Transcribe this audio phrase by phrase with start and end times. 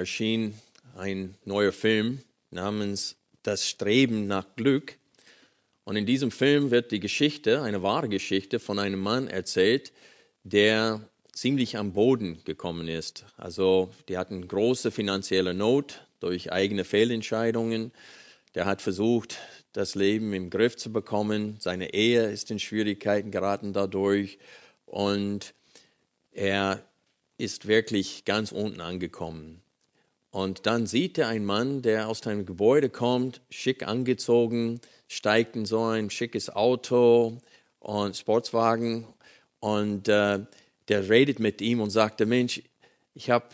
[0.00, 0.54] Erschien
[0.96, 2.20] ein neuer Film
[2.50, 4.96] namens Das Streben nach Glück.
[5.84, 9.92] Und in diesem Film wird die Geschichte, eine wahre Geschichte von einem Mann erzählt,
[10.42, 13.26] der ziemlich am Boden gekommen ist.
[13.36, 17.92] Also die hatten große finanzielle Not durch eigene Fehlentscheidungen.
[18.54, 19.36] Der hat versucht,
[19.74, 21.56] das Leben im Griff zu bekommen.
[21.60, 24.38] Seine Ehe ist in Schwierigkeiten geraten dadurch.
[24.86, 25.52] Und
[26.32, 26.82] er
[27.36, 29.59] ist wirklich ganz unten angekommen.
[30.30, 35.66] Und dann sieht er einen Mann, der aus einem Gebäude kommt, schick angezogen, steigt in
[35.66, 37.38] so ein schickes Auto
[37.80, 39.06] und Sportswagen
[39.58, 40.40] und äh,
[40.88, 42.62] der redet mit ihm und sagt, Mensch,
[43.14, 43.46] ich habe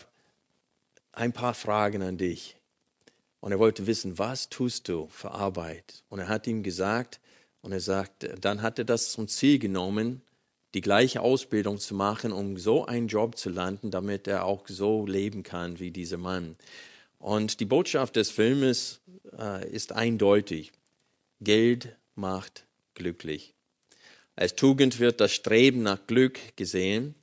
[1.13, 2.55] ein paar Fragen an dich.
[3.39, 6.03] Und er wollte wissen, was tust du für Arbeit?
[6.09, 7.19] Und er hat ihm gesagt,
[7.61, 10.21] und er sagt, dann hat er das zum Ziel genommen,
[10.77, 15.07] die gleiche Ausbildung zu machen, um so einen Job zu landen, damit er auch so
[15.07, 16.55] leben kann wie dieser Mann.
[17.17, 18.99] Und die Botschaft des Filmes
[19.35, 20.71] äh, ist eindeutig.
[21.41, 23.55] Geld macht glücklich.
[24.35, 27.15] Als Tugend wird das Streben nach Glück gesehen.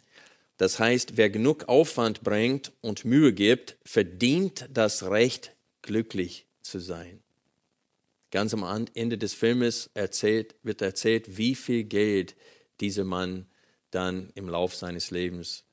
[0.57, 7.21] Das heißt, wer genug Aufwand bringt und Mühe gibt, verdient das Recht, glücklich zu sein.
[8.33, 12.35] Ganz am Ende des Filmes erzählt, wird erzählt, wie viel Geld
[12.81, 13.47] dieser Mann
[13.91, 15.65] dann im Lauf seines Lebens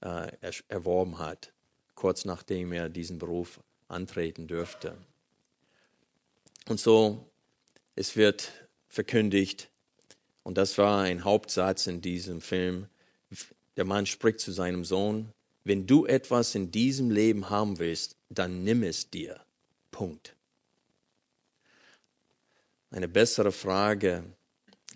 [0.00, 0.30] äh,
[0.68, 1.52] erworben hat,
[1.94, 4.96] kurz nachdem er diesen Beruf antreten dürfte.
[6.68, 7.30] Und so,
[7.96, 8.52] es wird
[8.88, 9.70] verkündigt,
[10.42, 12.88] und das war ein Hauptsatz in diesem Film,
[13.76, 15.32] der Mann spricht zu seinem Sohn,
[15.64, 19.40] wenn du etwas in diesem Leben haben willst, dann nimm es dir.
[19.90, 20.34] Punkt.
[22.90, 24.24] Eine bessere Frage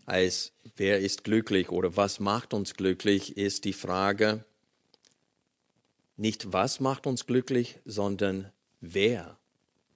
[0.06, 4.44] als wer ist glücklich oder was macht uns glücklich, ist die Frage
[6.16, 9.37] nicht was macht uns glücklich, sondern wer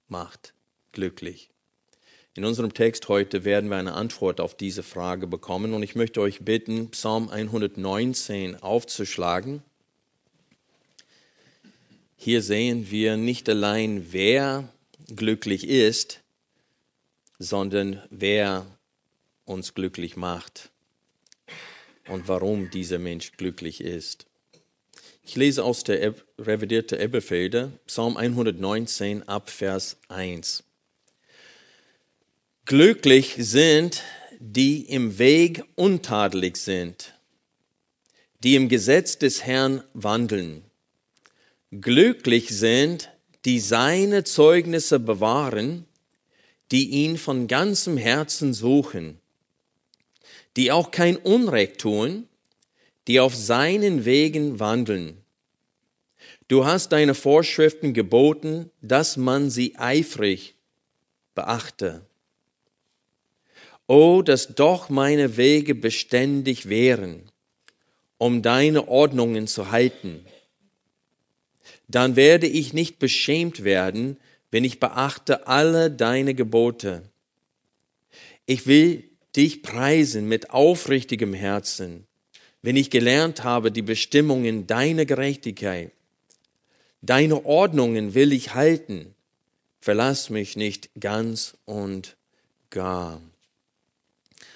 [0.09, 0.53] macht
[0.91, 1.49] glücklich.
[2.35, 6.21] In unserem Text heute werden wir eine Antwort auf diese Frage bekommen und ich möchte
[6.21, 9.63] euch bitten, Psalm 119 aufzuschlagen.
[12.15, 14.67] Hier sehen wir nicht allein, wer
[15.15, 16.21] glücklich ist,
[17.39, 18.65] sondern wer
[19.49, 20.69] uns glücklich macht
[22.07, 24.25] und warum dieser Mensch glücklich ist.
[25.23, 30.63] Ich lese aus der revidierte Elberfelder, Psalm 119 ab Vers 1.
[32.65, 34.03] Glücklich sind,
[34.39, 37.13] die im Weg untadelig sind,
[38.43, 40.63] die im Gesetz des Herrn wandeln.
[41.71, 43.09] Glücklich sind,
[43.45, 45.85] die seine Zeugnisse bewahren,
[46.71, 49.18] die ihn von ganzem Herzen suchen
[50.57, 52.27] die auch kein Unrecht tun,
[53.07, 55.17] die auf seinen Wegen wandeln.
[56.47, 60.55] Du hast deine Vorschriften geboten, dass man sie eifrig
[61.35, 62.05] beachte.
[63.87, 67.23] Oh, dass doch meine Wege beständig wären,
[68.17, 70.25] um deine Ordnungen zu halten.
[71.87, 74.17] Dann werde ich nicht beschämt werden,
[74.51, 77.03] wenn ich beachte alle deine Gebote.
[78.45, 82.05] Ich will dich preisen mit aufrichtigem Herzen,
[82.61, 85.91] wenn ich gelernt habe die Bestimmungen deiner Gerechtigkeit.
[87.01, 89.15] Deine Ordnungen will ich halten.
[89.79, 92.17] Verlass mich nicht ganz und
[92.69, 93.21] gar.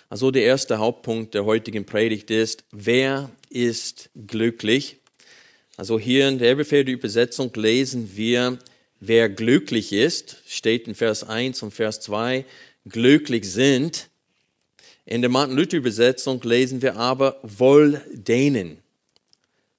[0.10, 4.98] Also der erste Hauptpunkt der heutigen Predigt ist, wer ist glücklich?
[5.78, 8.60] Also hier in der Elberfelder Übersetzung lesen wir,
[9.00, 12.46] wer glücklich ist, steht in Vers 1 und Vers 2,
[12.86, 14.10] glücklich sind.
[15.06, 18.78] In der Martin Luther Übersetzung lesen wir aber wohl denen.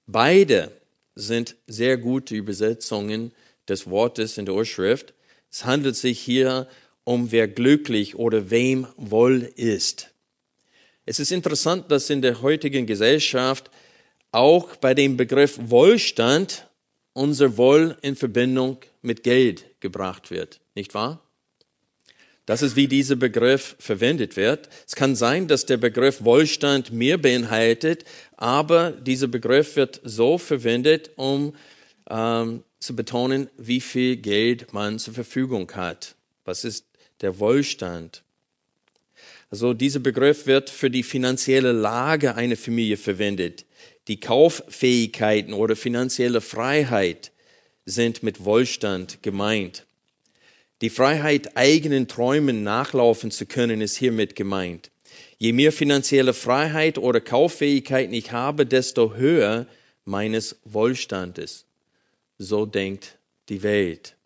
[0.07, 0.71] Beide
[1.15, 3.33] sind sehr gute Übersetzungen
[3.67, 5.15] des Wortes in der Urschrift.
[5.51, 6.69] Es handelt sich hier
[7.05, 10.11] um wer glücklich oder wem wohl ist.
[11.07, 13.71] Es ist interessant, dass in der heutigen Gesellschaft
[14.31, 16.69] auch bei dem Begriff Wohlstand
[17.13, 21.23] unser Wohl in Verbindung mit Geld gebracht wird, nicht wahr?
[22.47, 24.69] Das ist, wie dieser Begriff verwendet wird.
[24.87, 28.05] Es kann sein, dass der Begriff Wohlstand mehr beinhaltet,
[28.37, 31.55] aber dieser Begriff wird so verwendet, um
[32.11, 36.17] ähm, zu betonen, wie viel Geld man zur Verfügung hat.
[36.45, 36.85] Was ist
[37.23, 38.23] der Wohlstand?
[39.51, 43.65] Also dieser Begriff wird für die finanzielle Lage einer Familie verwendet.
[44.09, 47.33] Die Kauffähigkeiten oder finanzielle Freiheit
[47.87, 49.87] sind mit Wohlstand gemeint.
[50.85, 54.91] Die Freiheit, eigenen Träumen nachlaufen zu können, ist hiermit gemeint.
[55.39, 59.67] Je mehr finanzielle Freiheit oder Kauffähigkeit ich habe, desto höher
[60.05, 61.65] meines Wohlstandes.
[62.37, 63.17] So denkt
[63.49, 64.17] die Welt.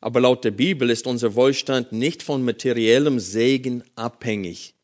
[0.00, 4.74] Aber laut der Bibel ist unser Wohlstand nicht von materiellem Segen abhängig.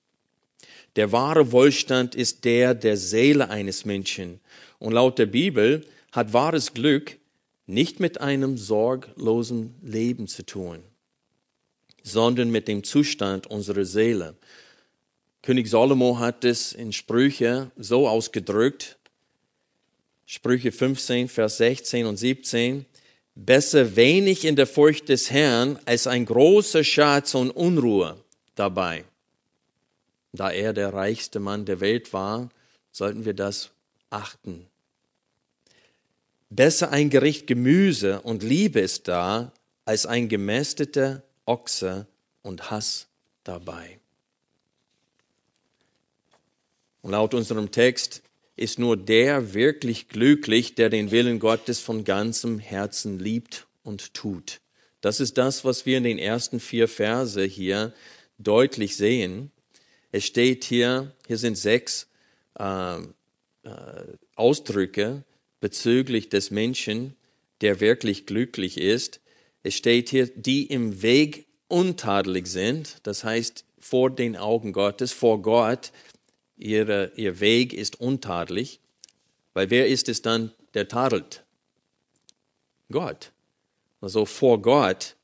[0.97, 4.41] Der wahre Wohlstand ist der der Seele eines Menschen.
[4.81, 7.19] Und laut der Bibel hat wahres Glück
[7.69, 10.83] nicht mit einem sorglosen Leben zu tun
[12.05, 14.37] sondern mit dem Zustand unserer Seele.
[15.43, 18.99] König Salomo hat es in Sprüche so ausgedrückt,
[20.27, 22.87] Sprüche 15, Vers 16 und 17,
[23.35, 28.17] besser wenig in der Furcht des Herrn als ein großer Schatz und Unruhe
[28.55, 29.05] dabei.
[30.33, 32.51] Da er der reichste Mann der Welt war,
[32.91, 33.71] sollten wir das
[34.11, 34.67] achten.
[36.51, 39.53] Besser ein Gericht Gemüse und Liebe ist da,
[39.85, 42.07] als ein gemästeter Ochse
[42.43, 43.09] und Hass
[43.43, 43.99] dabei.
[47.03, 48.23] Und laut unserem Text
[48.57, 54.61] ist nur der wirklich glücklich, der den Willen Gottes von ganzem Herzen liebt und tut.
[55.01, 57.93] Das ist das, was wir in den ersten vier Verse hier
[58.39, 59.51] deutlich sehen.
[60.13, 62.07] Es steht hier, hier sind sechs
[62.59, 63.03] äh, äh,
[64.37, 65.25] Ausdrücke
[65.61, 67.17] bezüglich des Menschen,
[67.61, 69.21] der wirklich glücklich ist.
[69.65, 75.41] Es steht hier, die im Weg untadelig sind, das heißt vor den Augen Gottes, vor
[75.41, 75.91] Gott,
[76.57, 78.81] ihre, ihr Weg ist untadelig,
[79.55, 81.45] weil wer ist es dann, der tadelt?
[82.93, 83.33] Gott.
[84.03, 85.17] Also vor Gott,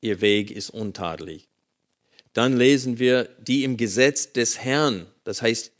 [0.00, 1.48] ihr Weg ist untadelig.
[2.34, 5.72] Dann lesen wir, die im Gesetz des Herrn, das heißt,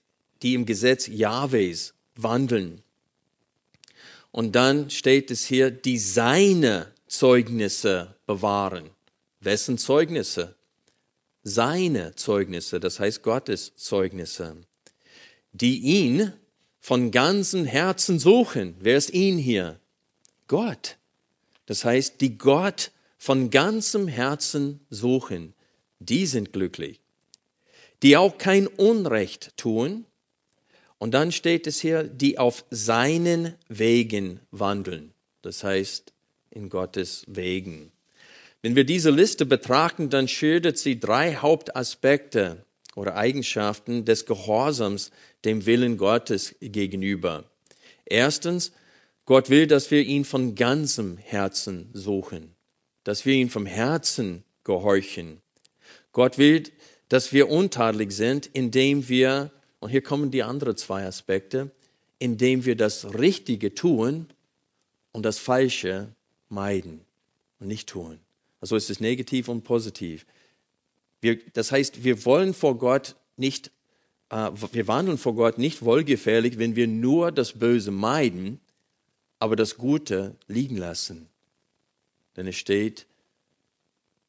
[0.42, 2.82] die im Gesetz Jahwes wandeln.
[4.32, 8.88] Und dann steht es hier, die seine Zeugnisse bewahren.
[9.40, 10.56] Wessen Zeugnisse?
[11.42, 14.56] Seine Zeugnisse, das heißt Gottes Zeugnisse,
[15.52, 16.32] die ihn
[16.80, 18.76] von ganzem Herzen suchen.
[18.80, 19.78] Wer ist ihn hier?
[20.48, 20.96] Gott.
[21.66, 25.52] Das heißt, die Gott von ganzem Herzen suchen,
[25.98, 26.98] die sind glücklich.
[28.02, 30.06] Die auch kein Unrecht tun.
[30.96, 35.12] Und dann steht es hier, die auf seinen Wegen wandeln.
[35.42, 36.12] Das heißt,
[36.52, 37.90] in Gottes Wegen.
[38.62, 42.64] Wenn wir diese Liste betrachten, dann schildert sie drei Hauptaspekte
[42.94, 45.10] oder Eigenschaften des Gehorsams
[45.44, 47.44] dem Willen Gottes gegenüber.
[48.04, 48.72] Erstens,
[49.24, 52.54] Gott will, dass wir ihn von ganzem Herzen suchen,
[53.04, 55.40] dass wir ihn vom Herzen gehorchen.
[56.12, 56.64] Gott will,
[57.08, 59.50] dass wir untadelig sind, indem wir,
[59.80, 61.70] und hier kommen die anderen zwei Aspekte,
[62.18, 64.28] indem wir das Richtige tun
[65.12, 66.14] und das Falsche
[66.52, 67.00] meiden
[67.58, 68.20] und nicht tun.
[68.60, 70.24] Also ist es negativ und positiv.
[71.20, 73.72] Wir, das heißt, wir wollen vor Gott nicht,
[74.30, 78.60] äh, wir wandeln vor Gott nicht wohlgefährlich, wenn wir nur das Böse meiden,
[79.38, 81.28] aber das Gute liegen lassen.
[82.36, 83.06] Denn es steht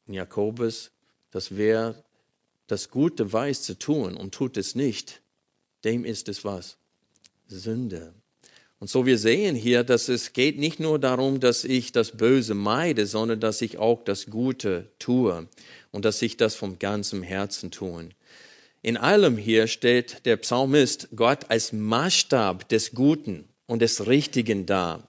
[0.06, 0.90] in Jakobus,
[1.30, 2.02] dass wer
[2.66, 5.22] das Gute weiß zu tun und tut es nicht,
[5.84, 6.76] dem ist es was?
[7.46, 8.14] Sünde.
[8.84, 12.52] Und so wir sehen hier, dass es geht nicht nur darum, dass ich das Böse
[12.52, 15.48] meide, sondern dass ich auch das Gute tue
[15.90, 18.10] und dass ich das vom ganzen Herzen tue.
[18.82, 25.08] In allem hier stellt der Psalmist Gott als Maßstab des Guten und des Richtigen dar.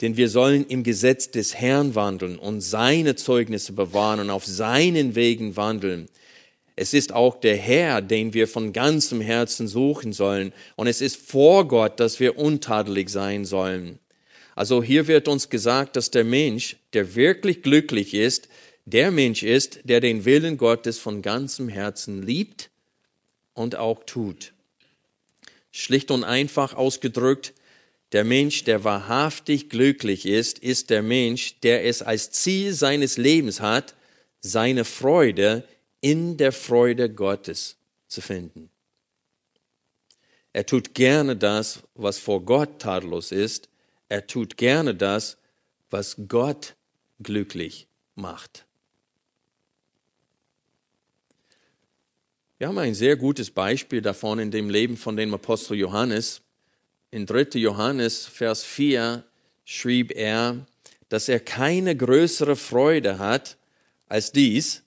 [0.00, 5.14] Denn wir sollen im Gesetz des Herrn wandeln und seine Zeugnisse bewahren und auf seinen
[5.14, 6.08] Wegen wandeln.
[6.76, 10.52] Es ist auch der Herr, den wir von ganzem Herzen suchen sollen.
[10.76, 14.00] Und es ist vor Gott, dass wir untadelig sein sollen.
[14.56, 18.48] Also hier wird uns gesagt, dass der Mensch, der wirklich glücklich ist,
[18.86, 22.70] der Mensch ist, der den Willen Gottes von ganzem Herzen liebt
[23.54, 24.52] und auch tut.
[25.70, 27.52] Schlicht und einfach ausgedrückt,
[28.12, 33.60] Der Mensch, der wahrhaftig glücklich ist, ist der Mensch, der es als Ziel seines Lebens
[33.60, 33.96] hat,
[34.40, 35.64] seine Freude
[36.04, 38.68] in der Freude Gottes zu finden.
[40.52, 43.70] Er tut gerne das, was vor Gott tadellos ist.
[44.10, 45.38] Er tut gerne das,
[45.88, 46.76] was Gott
[47.22, 48.66] glücklich macht.
[52.58, 56.42] Wir haben ein sehr gutes Beispiel davon in dem Leben von dem Apostel Johannes.
[57.12, 57.58] In 3.
[57.58, 59.24] Johannes, Vers 4,
[59.64, 60.66] schrieb er,
[61.08, 63.56] dass er keine größere Freude hat
[64.06, 64.83] als dies,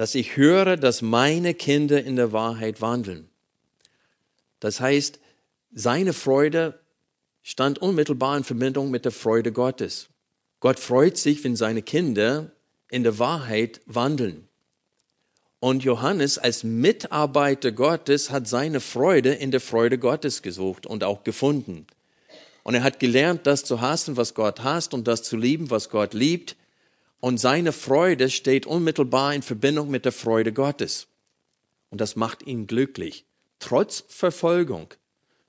[0.00, 3.28] dass ich höre, dass meine Kinder in der Wahrheit wandeln.
[4.58, 5.20] Das heißt,
[5.74, 6.80] seine Freude
[7.42, 10.08] stand unmittelbar in Verbindung mit der Freude Gottes.
[10.58, 12.50] Gott freut sich, wenn seine Kinder
[12.88, 14.48] in der Wahrheit wandeln.
[15.58, 21.24] Und Johannes als Mitarbeiter Gottes hat seine Freude in der Freude Gottes gesucht und auch
[21.24, 21.86] gefunden.
[22.62, 25.90] Und er hat gelernt, das zu hassen, was Gott hasst und das zu lieben, was
[25.90, 26.56] Gott liebt.
[27.20, 31.06] Und seine Freude steht unmittelbar in Verbindung mit der Freude Gottes.
[31.90, 33.24] Und das macht ihn glücklich.
[33.58, 34.88] Trotz Verfolgung,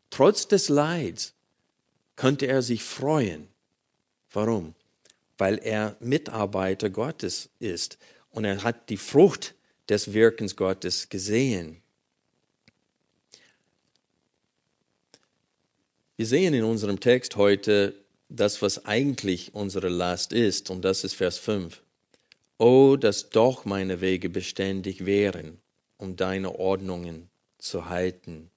[0.10, 1.34] trotz des Leids,
[2.18, 3.48] könnte er sich freuen.
[4.32, 4.76] Warum?
[5.38, 7.98] Weil er Mitarbeiter Gottes ist
[8.32, 9.56] und er hat die Frucht
[9.88, 11.82] des Wirkens Gottes gesehen.
[16.18, 17.96] Wir sehen in unserem Text heute
[18.36, 21.82] das, was eigentlich unsere Last ist, und das ist Vers 5.
[22.58, 25.58] Oh, dass doch meine Wege beständig wären,
[25.98, 28.50] um deine Ordnungen zu halten.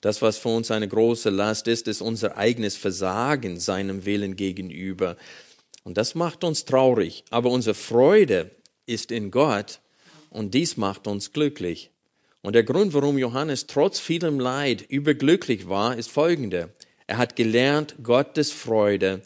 [0.00, 5.16] Das, was für uns eine große Last ist, ist unser eigenes Versagen seinem Willen gegenüber.
[5.84, 7.24] Und das macht uns traurig.
[7.30, 8.50] Aber unsere Freude
[8.86, 9.80] ist in Gott
[10.30, 11.90] und dies macht uns glücklich.
[12.40, 16.70] Und der Grund, warum Johannes trotz vielem Leid überglücklich war, ist folgender.
[17.06, 19.22] Er hat gelernt, Gottes Freude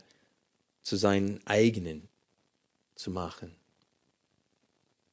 [0.82, 2.08] zu seinen eigenen
[2.94, 3.54] zu machen.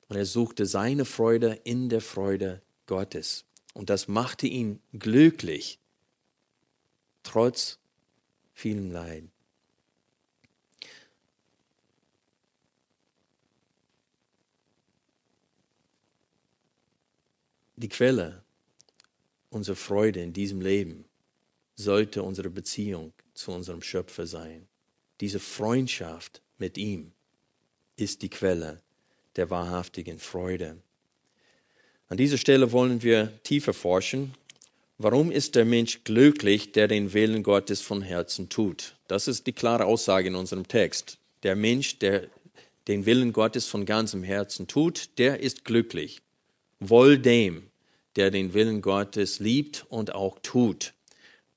[0.08, 3.46] Und er suchte seine Freude in der Freude Gottes.
[3.74, 5.79] Und das machte ihn glücklich,
[7.24, 7.79] trotz
[8.53, 9.24] vielem Leid.
[17.75, 18.43] Die Quelle
[19.50, 21.05] unserer Freude in diesem Leben
[21.75, 24.67] sollte unsere Beziehung zu unserem Schöpfer sein.
[25.21, 27.11] Diese Freundschaft mit ihm
[27.95, 28.81] ist die Quelle
[29.35, 30.77] der wahrhaftigen Freude.
[32.09, 34.33] An dieser Stelle wollen wir tiefer forschen.
[34.97, 38.95] Warum ist der Mensch glücklich, der den Willen Gottes von Herzen tut?
[39.07, 41.17] Das ist die klare Aussage in unserem Text.
[41.41, 42.27] Der Mensch, der
[42.87, 46.21] den Willen Gottes von ganzem Herzen tut, der ist glücklich.
[46.79, 47.63] Wohl dem,
[48.15, 50.93] der den Willen Gottes liebt und auch tut.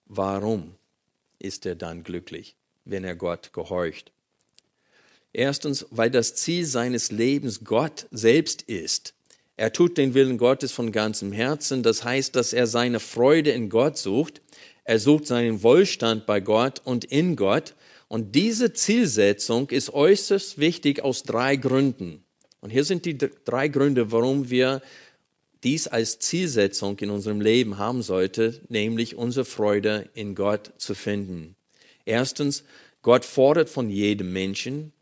[0.07, 0.75] Warum
[1.39, 4.13] ist er dann glücklich, wenn er Gott gehorcht?
[5.33, 9.15] Erstens, weil das Ziel seines Lebens Gott selbst ist.
[9.57, 11.83] Er tut den Willen Gottes von ganzem Herzen.
[11.83, 14.41] Das heißt, dass er seine Freude in Gott sucht.
[14.85, 17.75] Er sucht seinen Wohlstand bei Gott und in Gott.
[18.09, 22.23] Und diese Zielsetzung ist äußerst wichtig aus drei Gründen.
[22.61, 24.83] Und hier sind die drei Gründe, warum wir
[25.65, 31.57] dies als Zielsetzung in unserem Leben haben sollte, nämlich unsere Freude in Gott zu finden.
[32.05, 32.65] Erstens,
[33.03, 34.93] Gott fordert von jedem Menschen,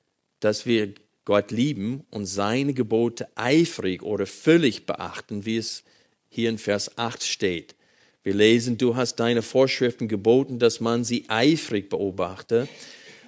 [0.41, 0.95] dass wir
[1.25, 5.85] Gott lieben und seine Gebote eifrig oder völlig beachten, wie es
[6.29, 7.75] hier in Vers 8 steht.
[8.23, 12.69] Wir lesen, du hast deine Vorschriften geboten, dass man sie eifrig beobachte.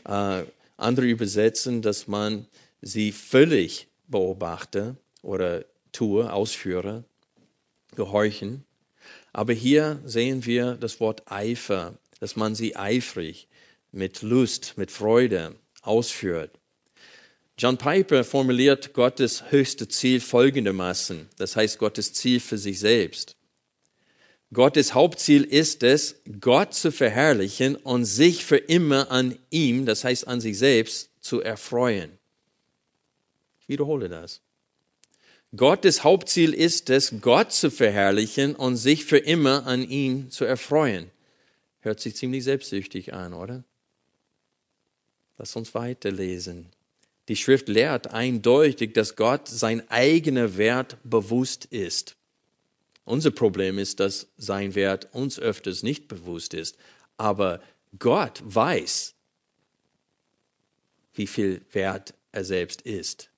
[0.06, 0.42] Äh,
[0.76, 2.46] andere übersetzen, dass man
[2.82, 7.04] sie völlig beobachte oder tue, ausführe,
[7.96, 8.64] gehorchen.
[9.32, 13.48] Aber hier sehen wir das Wort Eifer, dass man sie eifrig,
[13.92, 16.58] mit Lust, mit Freude ausführt.
[17.58, 23.36] John Piper formuliert Gottes höchste Ziel folgendermaßen, das heißt Gottes Ziel für sich selbst.
[24.52, 30.28] Gottes Hauptziel ist es, Gott zu verherrlichen und sich für immer an ihm, das heißt
[30.28, 32.18] an sich selbst, zu erfreuen.
[33.60, 34.42] Ich wiederhole das.
[35.56, 41.10] Gottes Hauptziel ist es, Gott zu verherrlichen und sich für immer an ihn zu erfreuen.
[41.80, 43.64] Hört sich ziemlich selbstsüchtig an, oder?
[45.38, 46.66] Lass uns weiterlesen.
[47.28, 52.16] Die Schrift lehrt eindeutig, dass Gott sein eigener Wert bewusst ist.
[53.04, 56.76] Unser Problem ist, dass sein Wert uns öfters nicht bewusst ist.
[57.16, 57.60] Aber
[57.98, 59.14] Gott weiß,
[61.14, 63.30] wie viel Wert er selbst ist.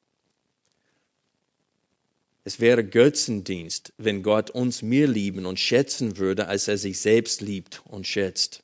[2.48, 7.42] Es wäre Götzendienst, wenn Gott uns mehr lieben und schätzen würde, als er sich selbst
[7.42, 8.62] liebt und schätzt.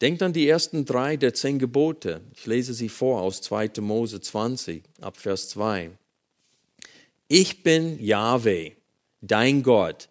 [0.00, 2.22] Denkt an die ersten drei der zehn Gebote.
[2.34, 3.82] Ich lese sie vor aus 2.
[3.82, 5.90] Mose 20 ab Vers 2.
[7.28, 8.70] Ich bin Yahweh,
[9.20, 10.08] dein Gott,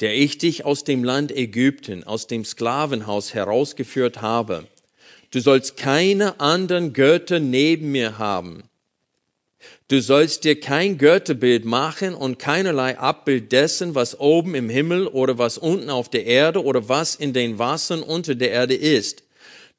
[0.00, 4.66] der ich dich aus dem Land Ägypten, aus dem Sklavenhaus herausgeführt habe.
[5.30, 8.64] Du sollst keine anderen Götter neben mir haben.
[9.88, 15.36] Du sollst dir kein Götterbild machen und keinerlei Abbild dessen, was oben im Himmel oder
[15.36, 19.24] was unten auf der Erde oder was in den Wassern unter der Erde ist.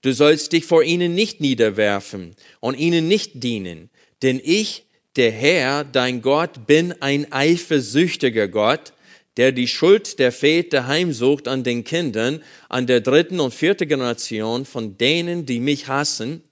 [0.03, 3.89] Du sollst dich vor ihnen nicht niederwerfen und ihnen nicht dienen,
[4.21, 4.83] denn ich,
[5.15, 8.93] der Herr, dein Gott, bin ein eifersüchtiger Gott,
[9.38, 14.65] der die Schuld der Väter heimsucht an den Kindern, an der dritten und vierten Generation
[14.65, 16.43] von denen, die mich hassen,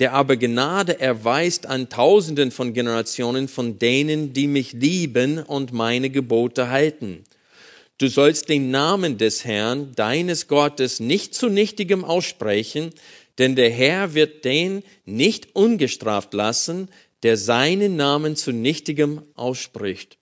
[0.00, 6.08] der aber Gnade erweist an Tausenden von Generationen von denen, die mich lieben und meine
[6.10, 7.22] Gebote halten.
[7.98, 12.90] Du sollst den Namen des Herrn, deines Gottes, nicht zu nichtigem aussprechen,
[13.36, 16.88] denn der Herr wird den nicht ungestraft lassen,
[17.22, 20.16] der seinen Namen zu nichtigem ausspricht.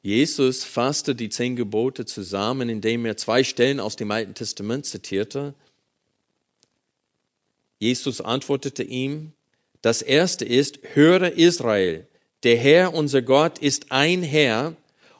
[0.00, 5.54] Jesus fasste die zehn Gebote zusammen, indem er zwei Stellen aus dem Alten Testament zitierte.
[7.78, 9.32] Jesus antwortete ihm,
[9.82, 12.06] das erste ist, höre Israel,
[12.42, 14.76] der Herr, unser Gott, ist ein Herr,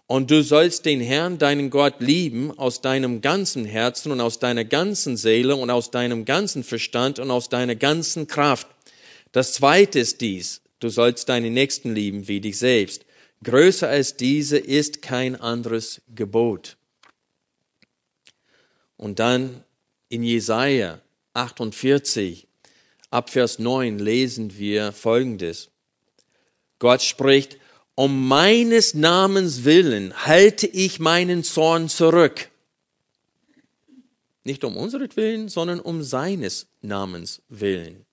[0.06, 4.64] und du sollst den Herrn, deinen Gott, lieben aus deinem ganzen Herzen und aus deiner
[4.64, 8.66] ganzen Seele und aus deinem ganzen Verstand und aus deiner ganzen Kraft.
[9.32, 13.04] Das zweite ist dies, du sollst deinen Nächsten lieben wie dich selbst.
[13.44, 16.78] Größer als diese ist kein anderes Gebot.
[18.96, 19.62] Und dann
[20.08, 21.02] in Jesaja
[21.34, 22.47] 48,
[23.10, 25.70] ab Vers 9 lesen wir Folgendes.
[26.78, 27.58] Gott spricht,
[27.94, 32.48] um meines Namens willen halte ich meinen Zorn zurück.
[34.44, 38.06] Nicht um unseretwillen, sondern um seines Namens willen.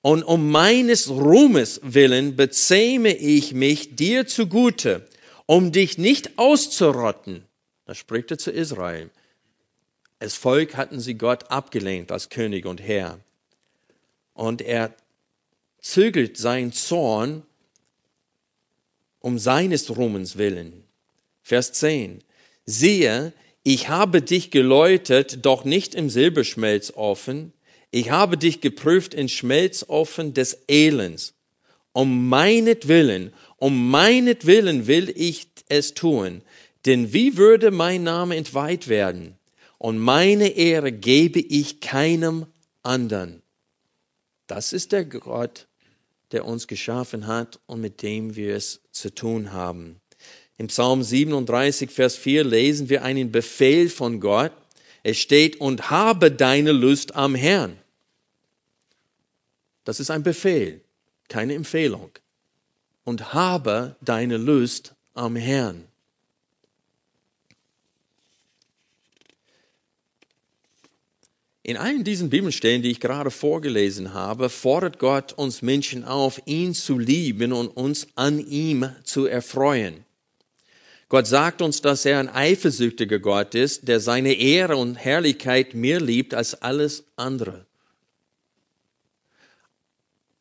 [0.00, 5.06] Und um meines Ruhmes willen bezähme ich mich dir zugute,
[5.46, 7.44] um dich nicht auszurotten.
[7.86, 9.10] Das spricht er zu Israel.
[10.18, 13.18] Als Volk hatten sie Gott abgelehnt als König und Herr.
[14.34, 14.94] Und er
[15.80, 17.42] zügelt seinen Zorn
[19.20, 20.84] um seines Ruhmens willen.
[21.42, 22.22] Vers 10.
[22.66, 27.54] Siehe, ich habe dich geläutet, doch nicht im Silberschmelzofen.
[27.90, 31.34] Ich habe dich geprüft in Schmelzofen des Elends.
[31.92, 36.42] Um meinetwillen, um meinetwillen will ich es tun.
[36.86, 39.36] Denn wie würde mein Name entweiht werden?
[39.78, 42.46] Und meine Ehre gebe ich keinem
[42.82, 43.43] anderen.
[44.46, 45.66] Das ist der Gott,
[46.32, 50.00] der uns geschaffen hat und mit dem wir es zu tun haben.
[50.56, 54.52] Im Psalm 37, Vers 4 lesen wir einen Befehl von Gott.
[55.02, 57.78] Es steht, und habe deine Lust am Herrn.
[59.84, 60.80] Das ist ein Befehl,
[61.28, 62.10] keine Empfehlung.
[63.04, 65.86] Und habe deine Lust am Herrn.
[71.66, 76.74] In allen diesen Bibelstellen, die ich gerade vorgelesen habe, fordert Gott uns Menschen auf, ihn
[76.74, 80.04] zu lieben und uns an ihm zu erfreuen.
[81.08, 86.02] Gott sagt uns, dass er ein eifersüchtiger Gott ist, der seine Ehre und Herrlichkeit mehr
[86.02, 87.64] liebt als alles andere.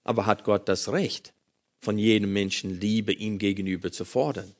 [0.03, 1.31] Aber hat Gott das Recht,
[1.79, 4.53] von jedem Menschen Liebe ihm gegenüber zu fordern?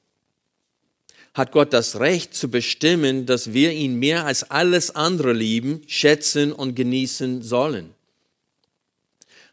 [1.33, 6.51] Hat Gott das Recht zu bestimmen, dass wir ihn mehr als alles andere lieben, schätzen
[6.51, 7.95] und genießen sollen.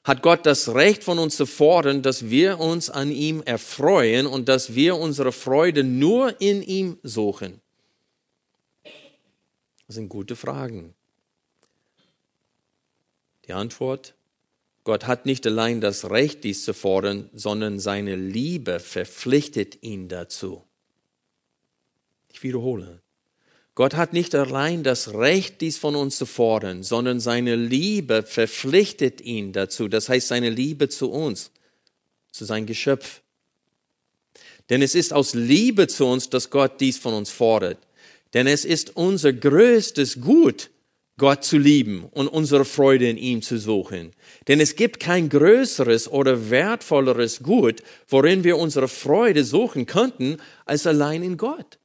[0.04, 4.48] Hat Gott das Recht von uns zu fordern, dass wir uns an ihm erfreuen und
[4.48, 7.60] dass wir unsere Freude nur in ihm suchen?
[9.86, 10.94] Das sind gute Fragen.
[13.46, 14.14] Die Antwort,
[14.84, 20.62] Gott hat nicht allein das Recht, dies zu fordern, sondern seine Liebe verpflichtet ihn dazu.
[22.32, 23.00] Ich wiederhole.
[23.74, 29.20] Gott hat nicht allein das Recht, dies von uns zu fordern, sondern seine Liebe verpflichtet
[29.20, 29.88] ihn dazu.
[29.88, 31.50] Das heißt, seine Liebe zu uns,
[32.30, 33.22] zu sein Geschöpf.
[34.68, 37.78] Denn es ist aus Liebe zu uns, dass Gott dies von uns fordert.
[38.34, 40.70] Denn es ist unser größtes Gut,
[41.16, 44.12] Gott zu lieben und unsere Freude in ihm zu suchen.
[44.46, 50.86] Denn es gibt kein größeres oder wertvolleres Gut, worin wir unsere Freude suchen könnten, als
[50.86, 51.79] allein in Gott.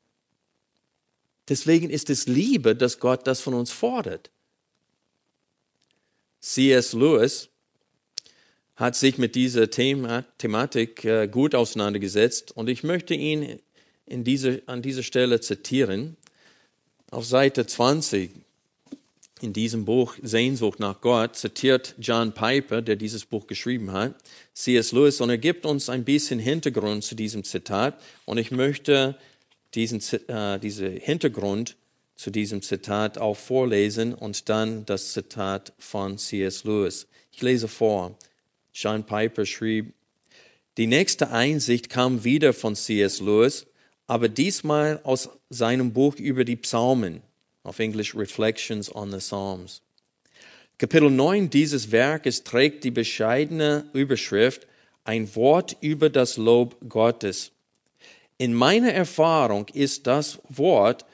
[1.48, 4.32] Deswegen ist es Liebe, dass Gott das von uns fordert.
[6.42, 6.94] C.S.
[6.94, 7.50] Lewis
[8.76, 13.60] hat sich mit dieser Thema, Thematik äh, gut auseinandergesetzt und ich möchte ihn
[14.06, 16.18] in diese, an dieser Stelle zitieren.
[17.10, 18.32] Auf Seite 20
[19.42, 24.16] in diesem Buch Sehnsucht nach Gott zitiert John Piper, der dieses Buch geschrieben hat,
[24.54, 24.92] C.S.
[24.92, 28.00] Lewis, und er gibt uns ein bisschen Hintergrund zu diesem Zitat.
[28.26, 29.18] Und ich möchte
[29.76, 31.76] diesen äh, diese Hintergrund
[32.16, 36.64] zu diesem Zitat auch vorlesen und dann das Zitat von C.S.
[36.64, 37.08] Lewis.
[37.32, 38.18] Ich lese vor.
[38.74, 39.94] John Piper schrieb,
[40.78, 43.20] die nächste Einsicht kam wieder von C.S.
[43.20, 43.66] Lewis,
[44.08, 47.22] aber diesmal aus seinem Buch über die Psalmen,
[47.64, 49.82] auf Englisch Reflections on the Psalms.
[50.78, 54.68] Kapitel 9 dieses Werkes trägt die bescheidene Überschrift
[55.06, 57.52] Ein Wort über das Lob Gottes.
[58.38, 61.06] In meiner Erfahrung ist das Wort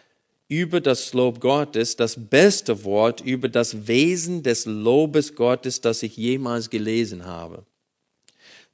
[0.48, 6.18] über das Lob Gottes das beste Wort über das Wesen des Lobes Gottes, das ich
[6.18, 7.64] jemals gelesen habe.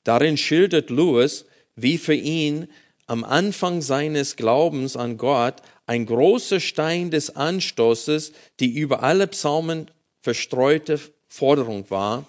[0.03, 2.67] Darin schildert Lewis, wie für ihn
[3.05, 9.91] am Anfang seines Glaubens an Gott ein großer Stein des Anstoßes, die über alle Psalmen
[10.21, 12.25] verstreute Forderung war,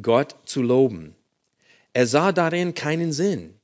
[0.00, 1.14] Gott zu loben.
[1.92, 3.54] Er sah darin keinen Sinn.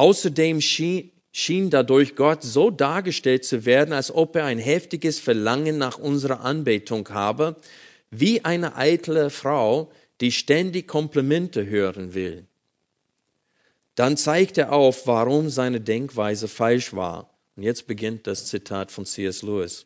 [0.00, 5.76] Außerdem schien, schien dadurch Gott so dargestellt zu werden, als ob er ein heftiges Verlangen
[5.76, 7.56] nach unserer Anbetung habe,
[8.10, 12.46] wie eine eitle Frau, die ständig Komplimente hören will.
[13.94, 17.28] Dann zeigt er auf, warum seine Denkweise falsch war.
[17.56, 19.42] Und jetzt beginnt das Zitat von C.S.
[19.42, 19.84] Lewis.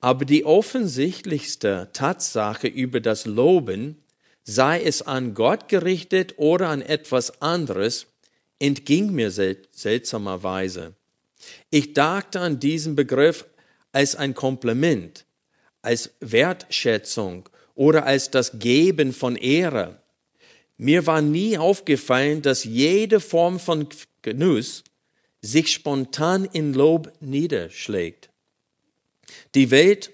[0.00, 4.02] Aber die offensichtlichste Tatsache über das Loben,
[4.44, 8.06] sei es an Gott gerichtet oder an etwas anderes,
[8.60, 10.94] entging mir sel seltsamerweise.
[11.70, 13.46] Ich dachte an diesen Begriff
[13.92, 15.24] als ein Kompliment,
[15.82, 20.00] als Wertschätzung oder als das Geben von Ehre.
[20.76, 23.88] Mir war nie aufgefallen, dass jede Form von
[24.22, 24.84] Genuss
[25.42, 28.30] sich spontan in Lob niederschlägt.
[29.54, 30.10] Die Welt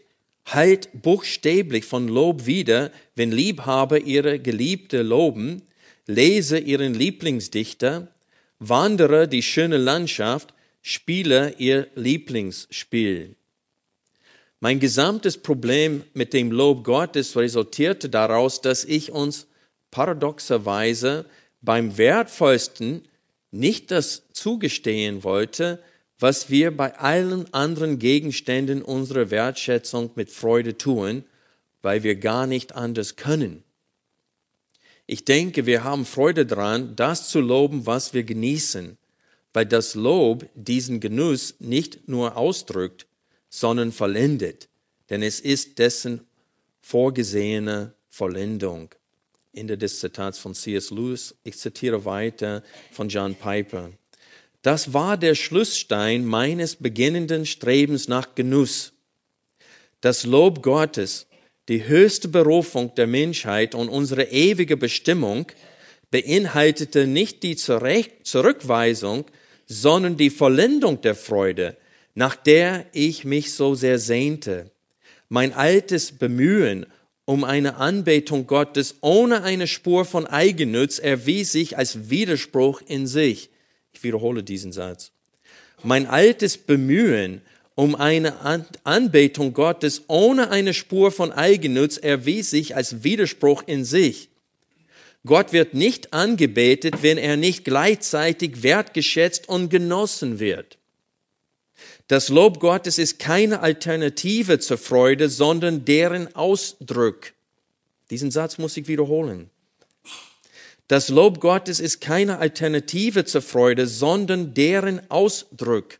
[0.52, 5.62] heilt buchstäblich von Lob wieder, wenn Liebhaber ihre Geliebte loben,
[6.06, 8.08] Leser ihren Lieblingsdichter,
[8.58, 13.34] Wanderer die schöne Landschaft, Spieler ihr Lieblingsspiel.
[14.60, 19.46] Mein gesamtes Problem mit dem Lob Gottes resultierte daraus, dass ich uns
[19.90, 21.26] paradoxerweise
[21.60, 23.02] beim wertvollsten
[23.50, 25.82] nicht das zugestehen wollte,
[26.18, 31.24] was wir bei allen anderen Gegenständen unserer Wertschätzung mit Freude tun,
[31.82, 33.65] weil wir gar nicht anders können.
[35.06, 38.98] Ich denke, wir haben Freude daran, das zu loben, was wir genießen,
[39.52, 43.06] weil das Lob diesen Genuss nicht nur ausdrückt,
[43.48, 44.68] sondern vollendet,
[45.08, 46.26] denn es ist dessen
[46.80, 48.94] vorgesehene Vollendung.
[49.52, 50.90] Ende des Zitats von C.S.
[50.90, 51.34] Lewis.
[51.42, 53.90] Ich zitiere weiter von John Piper.
[54.62, 58.92] Das war der Schlussstein meines beginnenden Strebens nach Genuss.
[60.00, 61.26] Das Lob Gottes,
[61.68, 65.46] die höchste Berufung der Menschheit und unsere ewige Bestimmung,
[66.10, 69.24] beinhaltete nicht die Zurückweisung,
[69.66, 71.76] sondern die Vollendung der Freude,
[72.14, 74.70] nach der ich mich so sehr sehnte.
[75.28, 76.86] Mein altes Bemühen
[77.24, 83.50] um eine Anbetung Gottes ohne eine Spur von Eigennutz erwies sich als Widerspruch in sich.
[83.92, 85.10] Ich wiederhole diesen Satz.
[85.82, 87.42] Mein altes Bemühen
[87.76, 88.34] um eine
[88.84, 94.30] Anbetung Gottes ohne eine Spur von Eigennutz erwies sich als Widerspruch in sich.
[95.26, 100.78] Gott wird nicht angebetet, wenn er nicht gleichzeitig wertgeschätzt und genossen wird.
[102.08, 107.32] Das Lob Gottes ist keine Alternative zur Freude, sondern deren Ausdruck.
[108.10, 109.50] Diesen Satz muss ich wiederholen.
[110.88, 115.98] Das Lob Gottes ist keine Alternative zur Freude, sondern deren Ausdruck.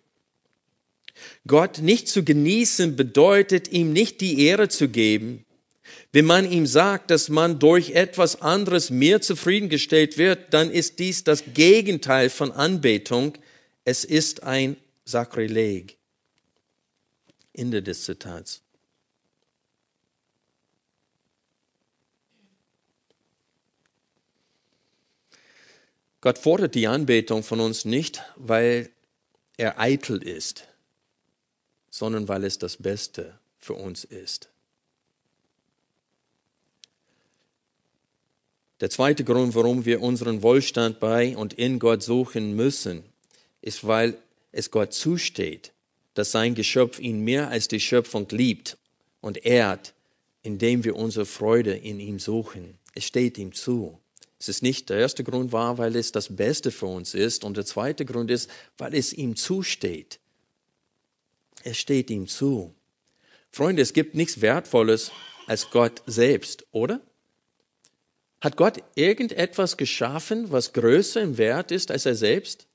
[1.46, 5.44] Gott nicht zu genießen bedeutet, ihm nicht die Ehre zu geben.
[6.12, 11.24] Wenn man ihm sagt, dass man durch etwas anderes mehr zufriedengestellt wird, dann ist dies
[11.24, 13.34] das Gegenteil von Anbetung.
[13.84, 15.96] Es ist ein Sakrileg.
[17.52, 18.62] Ende des Zitats.
[26.20, 28.90] Gott fordert die Anbetung von uns nicht, weil
[29.56, 30.66] er eitel ist,
[31.96, 34.50] sondern weil es das Beste für uns ist.
[38.80, 43.02] Der zweite Grund, warum wir unseren Wohlstand bei und in Gott suchen müssen,
[43.62, 44.18] ist, weil
[44.52, 45.72] es Gott zusteht,
[46.12, 48.76] dass sein Geschöpf ihn mehr als die Schöpfung liebt
[49.22, 49.94] und ehrt,
[50.42, 52.76] indem wir unsere Freude in ihm suchen.
[52.94, 53.98] Es steht ihm zu.
[54.38, 57.56] Es ist nicht der erste Grund war, weil es das Beste für uns ist und
[57.56, 60.20] der zweite Grund ist, weil es ihm zusteht.
[61.66, 62.76] Es steht ihm zu.
[63.50, 65.10] Freunde, es gibt nichts Wertvolles
[65.48, 67.00] als Gott selbst, oder?
[68.40, 72.68] Hat Gott irgendetwas geschaffen, was größer im Wert ist als er selbst?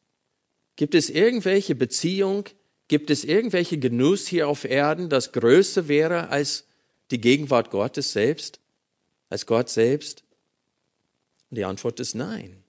[0.75, 2.49] Gibt es irgendwelche Beziehung,
[2.89, 6.65] gibt es irgendwelche Genuss hier auf Erden, das größer wäre als
[7.11, 8.59] die Gegenwart Gottes selbst,
[9.29, 10.25] als Gott selbst?
[11.49, 12.60] Und die Antwort ist nein.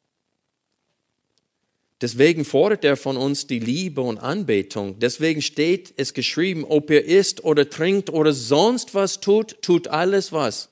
[2.03, 4.99] Deswegen fordert er von uns die Liebe und Anbetung.
[4.99, 10.33] Deswegen steht es geschrieben, ob ihr isst oder trinkt oder sonst was tut, tut alles
[10.33, 10.71] was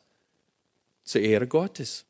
[1.04, 2.04] zur Ehre Gottes.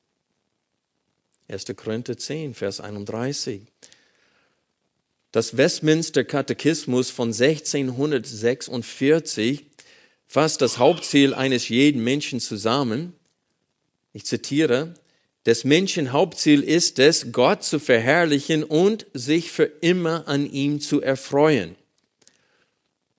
[1.49, 1.67] 1.
[1.77, 3.61] Korinther 10, Vers 31.
[5.33, 9.67] Das Westminster Katechismus von 1646
[10.27, 13.13] fasst das Hauptziel eines jeden Menschen zusammen.
[14.15, 14.95] Ich zitiere,
[15.47, 21.01] des Menschen Hauptziel ist es, Gott zu verherrlichen und sich für immer an ihm zu
[21.01, 21.77] erfreuen.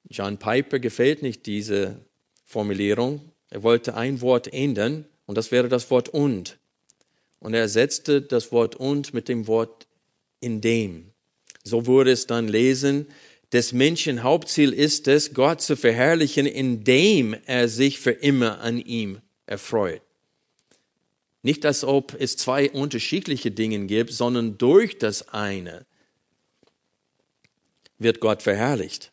[0.10, 2.06] John Piper gefällt nicht diese
[2.46, 3.22] Formulierung.
[3.50, 6.60] Er wollte ein Wort ändern und das wäre das Wort und.
[7.40, 9.88] Und er ersetzte das Wort und mit dem Wort
[10.42, 11.12] in dem.
[11.64, 13.08] So wurde es dann lesen,
[13.52, 19.20] des Menschen Hauptziel ist es, Gott zu verherrlichen, indem er sich für immer an ihm
[19.46, 20.02] erfreut.
[21.44, 25.86] Nicht, als ob es zwei unterschiedliche Dinge gibt, sondern durch das eine
[27.98, 29.12] wird Gott verherrlicht.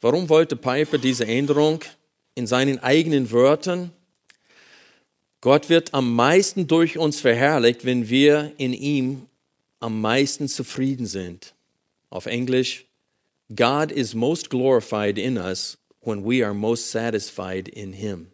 [0.00, 1.84] Warum wollte Piper diese Änderung
[2.34, 3.92] in seinen eigenen Wörtern?
[5.40, 9.26] Gott wird am meisten durch uns verherrlicht, wenn wir in ihm
[9.80, 11.54] am meisten zufrieden sind.
[12.10, 12.86] Auf Englisch,
[13.54, 18.32] God is most glorified in us when we are most satisfied in him.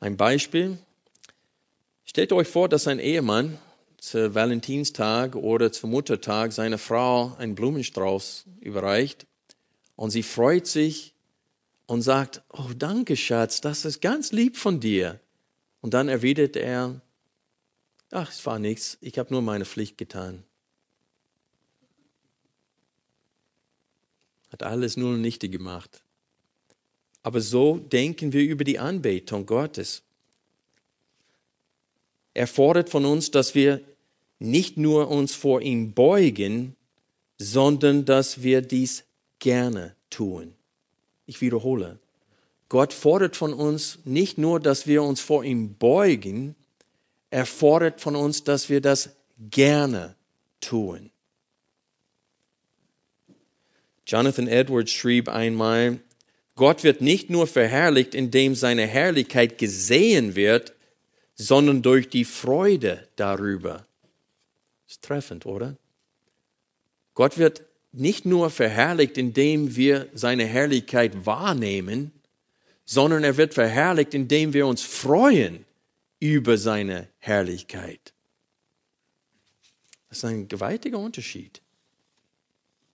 [0.00, 0.78] Ein Beispiel.
[2.04, 3.58] Stellt euch vor, dass ein Ehemann
[3.98, 9.26] zu Valentinstag oder zum Muttertag seiner Frau einen Blumenstrauß überreicht
[9.96, 11.14] und sie freut sich
[11.86, 15.20] und sagt, oh danke Schatz, das ist ganz lieb von dir.
[15.80, 17.00] Und dann erwidert er,
[18.10, 20.44] ach, es war nichts, ich habe nur meine Pflicht getan.
[24.50, 26.03] Hat alles nur nichtig gemacht.
[27.24, 30.02] Aber so denken wir über die Anbetung Gottes.
[32.34, 33.80] Er fordert von uns, dass wir
[34.38, 36.76] nicht nur uns vor ihm beugen,
[37.38, 39.04] sondern dass wir dies
[39.38, 40.54] gerne tun.
[41.26, 41.98] Ich wiederhole.
[42.68, 46.54] Gott fordert von uns nicht nur, dass wir uns vor ihm beugen,
[47.30, 49.10] er fordert von uns, dass wir das
[49.50, 50.14] gerne
[50.60, 51.10] tun.
[54.06, 56.00] Jonathan Edwards schrieb einmal,
[56.56, 60.72] Gott wird nicht nur verherrlicht, indem seine Herrlichkeit gesehen wird,
[61.34, 63.86] sondern durch die Freude darüber.
[64.88, 65.76] Ist treffend, oder?
[67.14, 67.62] Gott wird
[67.92, 72.12] nicht nur verherrlicht, indem wir seine Herrlichkeit wahrnehmen,
[72.84, 75.64] sondern er wird verherrlicht, indem wir uns freuen
[76.20, 78.12] über seine Herrlichkeit.
[80.08, 81.60] Das ist ein gewaltiger Unterschied.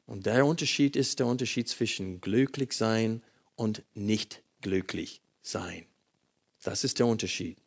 [0.06, 3.22] Und der Unterschied ist der Unterschied zwischen glücklich sein
[3.60, 5.84] und nicht glücklich sein.
[6.62, 7.58] Das ist der Unterschied.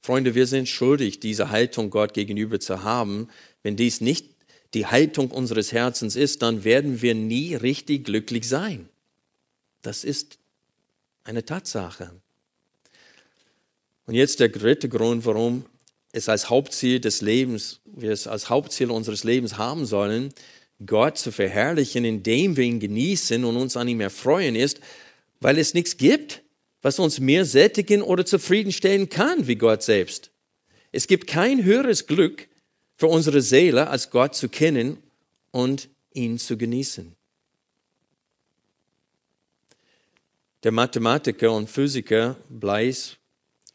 [0.00, 3.28] Freunde, wir sind schuldig, diese Haltung Gott gegenüber zu haben.
[3.62, 4.26] Wenn dies nicht
[4.74, 8.88] die Haltung unseres Herzens ist, dann werden wir nie richtig glücklich sein.
[9.82, 10.38] Das ist
[11.22, 12.10] eine Tatsache.
[14.06, 15.66] Und jetzt der dritte Grund, warum
[16.10, 20.34] es als Hauptziel des Lebens, wir es als Hauptziel unseres Lebens haben sollen,
[20.84, 24.80] Gott zu verherrlichen, indem wir ihn genießen und uns an ihm erfreuen, ist,
[25.40, 26.42] weil es nichts gibt,
[26.82, 30.30] was uns mehr sättigen oder zufriedenstellen kann wie Gott selbst.
[30.92, 32.48] Es gibt kein höheres Glück
[32.96, 34.98] für unsere Seele, als Gott zu kennen
[35.50, 37.14] und ihn zu genießen.
[40.62, 43.16] Der Mathematiker und Physiker Blaise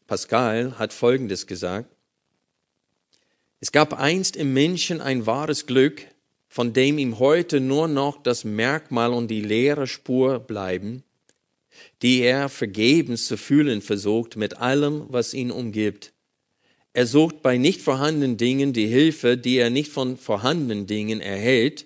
[0.08, 1.90] Pascal hat Folgendes gesagt.
[3.62, 6.06] Es gab einst im Menschen ein wahres Glück,
[6.52, 11.02] von dem ihm heute nur noch das Merkmal und die leere Spur bleiben,
[12.02, 16.12] die er vergebens zu fühlen versucht mit allem, was ihn umgibt.
[16.92, 21.86] Er sucht bei nicht vorhandenen Dingen die Hilfe, die er nicht von vorhandenen Dingen erhält,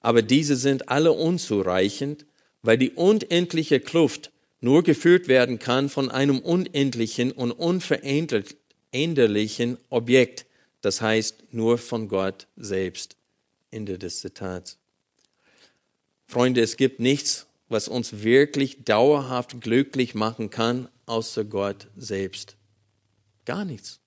[0.00, 2.24] aber diese sind alle unzureichend,
[2.62, 10.46] weil die unendliche Kluft nur geführt werden kann von einem unendlichen und unveränderlichen Objekt,
[10.80, 13.17] das heißt nur von Gott selbst.
[13.70, 14.78] Ende des Zitats.
[16.26, 22.56] Freunde, es gibt nichts, was uns wirklich dauerhaft glücklich machen kann, außer Gott selbst.
[23.44, 24.00] Gar nichts.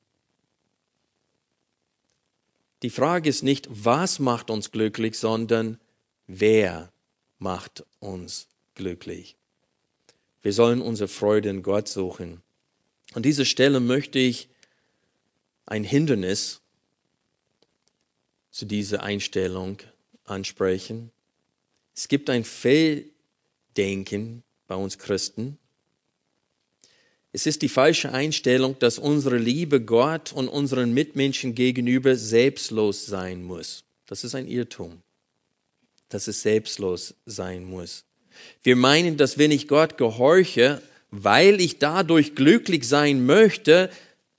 [2.82, 5.80] die Frage ist nicht, was macht uns glücklich, sondern
[6.28, 6.92] wer
[7.38, 9.36] macht uns glücklich.
[10.42, 12.42] Wir sollen unsere Freude in Gott suchen.
[13.14, 14.50] An dieser Stelle möchte ich
[15.68, 16.62] ein Hindernis
[18.52, 19.78] zu dieser Einstellung
[20.26, 21.12] ansprechen.
[21.96, 25.58] Es gibt ein Fehldenken bei uns Christen.
[27.34, 33.44] Es ist die falsche Einstellung, dass unsere Liebe Gott und unseren Mitmenschen gegenüber selbstlos sein
[33.44, 33.86] muss.
[34.06, 35.02] Das ist ein Irrtum,
[36.10, 38.04] dass es selbstlos sein muss.
[38.64, 43.90] Wir meinen, dass wenn ich Gott gehorche, weil ich dadurch glücklich sein möchte,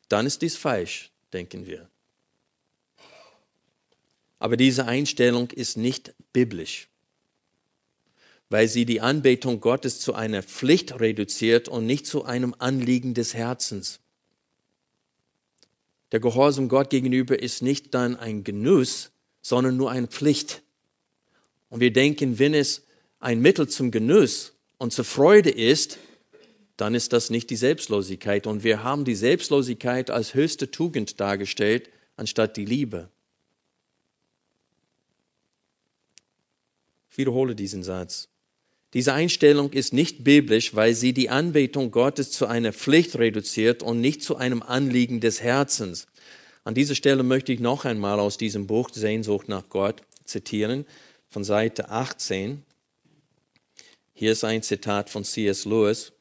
[0.09, 1.89] dann ist dies falsch, denken wir.
[4.43, 6.89] Aber diese Einstellung ist nicht biblisch
[8.53, 13.33] weil sie die Anbetung Gottes zu einer Pflicht reduziert und nicht zu einem Anliegen des
[13.33, 14.01] Herzens.
[16.13, 20.61] Der Gehorsam Gott gegenüber ist nicht dann ein Genuss, sondern nur eine Pflicht.
[21.71, 22.83] Und wir denken, wenn es
[23.21, 25.99] ein Mittel zum Genuss und zur Freude ist,
[26.77, 28.47] dann ist das nicht die Selbstlosigkeit.
[28.47, 33.09] Und wir haben die Selbstlosigkeit als höchste Tugend dargestellt, anstatt die Liebe.
[37.13, 38.31] Ich wiederhole diesen Satz.
[38.95, 44.01] Diese Einstellung ist nicht biblisch, weil sie die Anbetung Gottes zu einer Pflicht reduziert und
[44.01, 46.07] nicht zu einem Anliegen des Herzens.
[46.65, 50.87] An dieser Stelle möchte ich noch einmal aus diesem Buch Sehnsucht nach Gott zitieren,
[51.29, 52.63] von Seite 18.
[54.15, 55.67] Hier ist ein Zitat von C.S.
[55.67, 56.13] Lewis.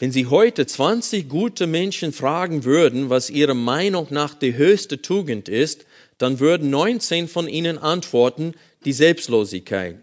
[0.00, 5.46] Wenn Sie heute 20 gute Menschen fragen würden, was ihrer Meinung nach die höchste Tugend
[5.50, 5.84] ist,
[6.16, 8.54] dann würden 19 von ihnen antworten,
[8.86, 9.98] die Selbstlosigkeit.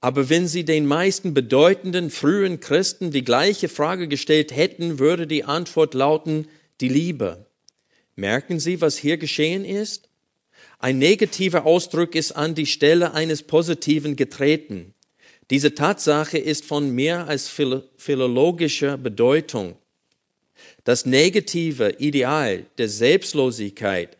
[0.00, 5.42] Aber wenn Sie den meisten bedeutenden frühen Christen die gleiche Frage gestellt hätten, würde die
[5.42, 6.46] Antwort lauten,
[6.80, 7.46] die Liebe.
[8.14, 10.08] Merken Sie, was hier geschehen ist?
[10.78, 14.94] Ein negativer Ausdruck ist an die Stelle eines positiven getreten.
[15.50, 17.48] Diese Tatsache ist von mehr als
[17.96, 19.76] philologischer Bedeutung.
[20.84, 24.16] Das negative Ideal der Selbstlosigkeit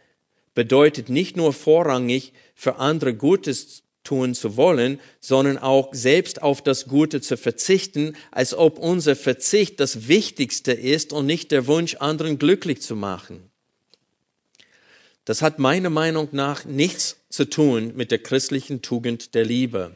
[0.55, 6.87] bedeutet nicht nur vorrangig für andere Gutes tun zu wollen, sondern auch selbst auf das
[6.87, 12.39] Gute zu verzichten, als ob unser Verzicht das Wichtigste ist und nicht der Wunsch, anderen
[12.39, 13.51] glücklich zu machen.
[15.27, 19.95] Das hat meiner Meinung nach nichts zu tun mit der christlichen Tugend der Liebe.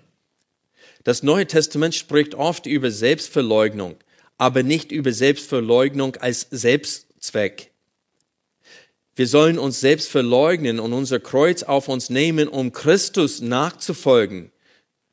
[1.04, 3.96] Das Neue Testament spricht oft über Selbstverleugnung,
[4.38, 7.70] aber nicht über Selbstverleugnung als Selbstzweck.
[9.14, 14.52] Wir sollen uns selbst verleugnen und unser Kreuz auf uns nehmen, um Christus nachzufolgen.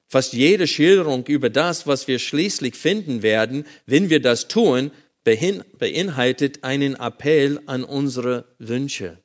[0.08, 4.92] Fast jede Schilderung über das, was wir schließlich finden werden, wenn wir das tun,
[5.24, 9.20] beinhaltet einen Appell an unsere Wünsche.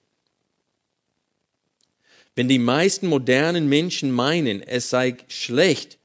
[2.35, 5.99] Wenn die meisten modernen Menschen meinen, es sei schlecht,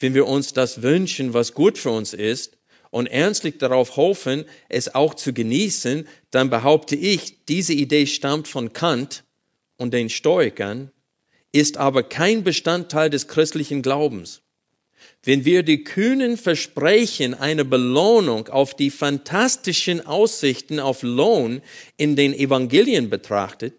[0.00, 2.58] wenn wir uns das wünschen, was gut für uns ist,
[2.90, 8.72] und ernstlich darauf hoffen, es auch zu genießen, dann behaupte ich, diese Idee stammt von
[8.72, 9.22] Kant
[9.76, 10.90] und den Stoikern,
[11.52, 14.42] ist aber kein Bestandteil des christlichen Glaubens.
[15.22, 21.62] Wenn wir die kühnen Versprechen einer Belohnung auf die fantastischen Aussichten auf Lohn
[21.96, 23.74] in den Evangelien betrachtet,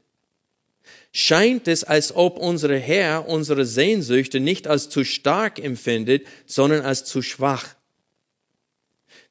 [1.11, 7.05] scheint es, als ob unser Herr unsere Sehnsüchte nicht als zu stark empfindet, sondern als
[7.05, 7.75] zu schwach.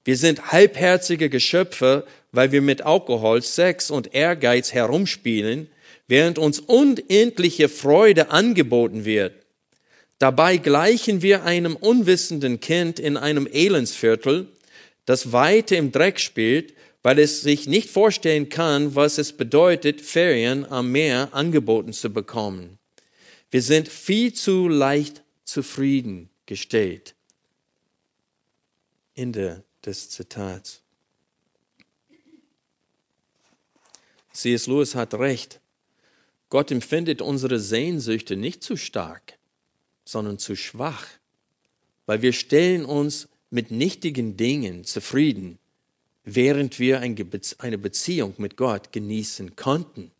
[0.05, 5.69] Wir sind halbherzige Geschöpfe, weil wir mit Alkohol, Sex und Ehrgeiz herumspielen,
[6.07, 9.35] während uns unendliche Freude angeboten wird.
[10.19, 14.49] Dabei gleichen wir einem unwissenden Kind in einem Elendsviertel,
[15.07, 20.65] das weiter im Dreck spielt, weil es sich nicht vorstellen kann, was es bedeutet, Ferien
[20.67, 22.79] am Meer angeboten zu bekommen.
[23.51, 27.15] Wir sind viel zu leicht zufrieden gestellt.
[29.15, 30.83] Ende des Zitats.
[34.33, 34.67] C.S.
[34.67, 35.61] Lewis hat recht.
[36.49, 39.39] Gott empfindet unsere Sehnsüchte nicht zu stark,
[40.05, 41.07] sondern zu schwach,
[42.07, 45.60] weil wir stellen uns mit nichtigen Dingen zufrieden,
[46.25, 50.11] während wir eine Beziehung mit Gott genießen konnten.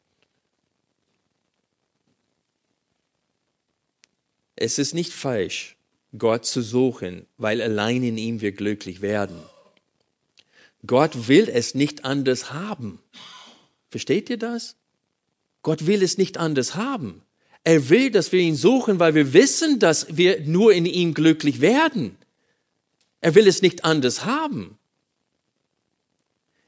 [4.57, 5.77] Es ist nicht falsch,
[6.19, 9.41] Gott zu suchen, weil allein in ihm wir glücklich werden.
[10.87, 13.01] Gott will es nicht anders haben.
[13.91, 14.77] Versteht ihr das?
[15.63, 17.23] Gott will es nicht anders haben.
[17.65, 21.61] Er will, dass wir ihn suchen, weil wir wissen, dass wir nur in ihm glücklich
[21.61, 22.17] werden.
[23.21, 24.79] Er will es nicht anders haben.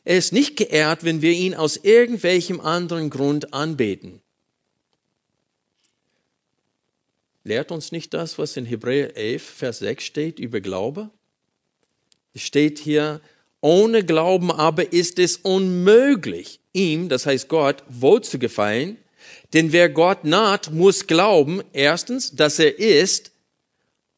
[0.05, 4.21] Er ist nicht geehrt, wenn wir ihn aus irgendwelchem anderen Grund anbeten.
[7.45, 11.11] Lehrt uns nicht das, was in Hebräer 11, Vers 6 steht über Glaube?
[12.35, 13.21] Es steht hier,
[13.61, 18.97] ohne Glauben aber ist es unmöglich, ihm, das heißt Gott, wohl zu gefallen,
[19.53, 23.33] denn wer Gott naht, muss glauben, erstens, dass er ist,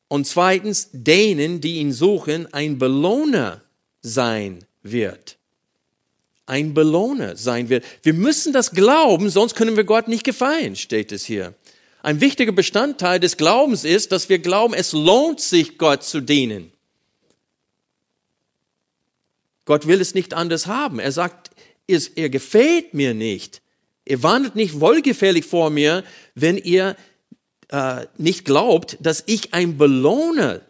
[0.08, 3.62] und zweitens, denen, die ihn suchen, ein Belohner
[4.00, 5.38] sein wird.
[6.46, 7.84] Ein Belohner sein wird.
[8.02, 11.54] Wir müssen das glauben, sonst können wir Gott nicht gefallen, steht es hier.
[12.02, 16.70] Ein wichtiger Bestandteil des Glaubens ist, dass wir glauben, es lohnt sich, Gott zu dienen.
[19.64, 20.98] Gott will es nicht anders haben.
[20.98, 21.50] Er sagt,
[21.86, 23.62] er gefällt mir nicht.
[24.04, 26.96] Ihr wandelt nicht wohlgefällig vor mir, wenn ihr
[27.68, 30.60] äh, nicht glaubt, dass ich ein Belohner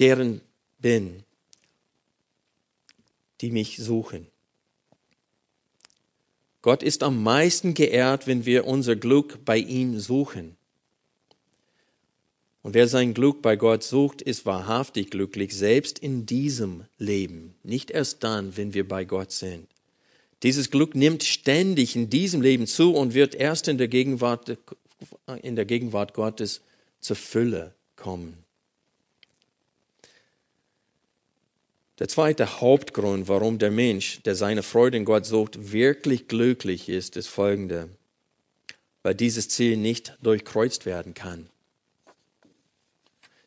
[0.00, 0.40] deren
[0.78, 1.22] bin,
[3.44, 4.26] die mich suchen.
[6.62, 10.56] Gott ist am meisten geehrt, wenn wir unser Glück bei ihm suchen.
[12.62, 17.90] Und wer sein Glück bei Gott sucht, ist wahrhaftig glücklich, selbst in diesem Leben, nicht
[17.90, 19.66] erst dann, wenn wir bei Gott sind.
[20.42, 24.56] Dieses Glück nimmt ständig in diesem Leben zu und wird erst in der Gegenwart,
[25.42, 26.62] in der Gegenwart Gottes
[26.98, 28.43] zur Fülle kommen.
[32.00, 37.16] Der zweite Hauptgrund, warum der Mensch, der seine Freude in Gott sucht, wirklich glücklich ist,
[37.16, 37.88] ist folgende.
[39.02, 41.48] Weil dieses Ziel nicht durchkreuzt werden kann.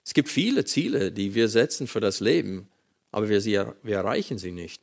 [0.06, 2.70] Es gibt viele Ziele, die wir setzen für das Leben,
[3.12, 4.82] aber wir, sie, wir erreichen sie nicht.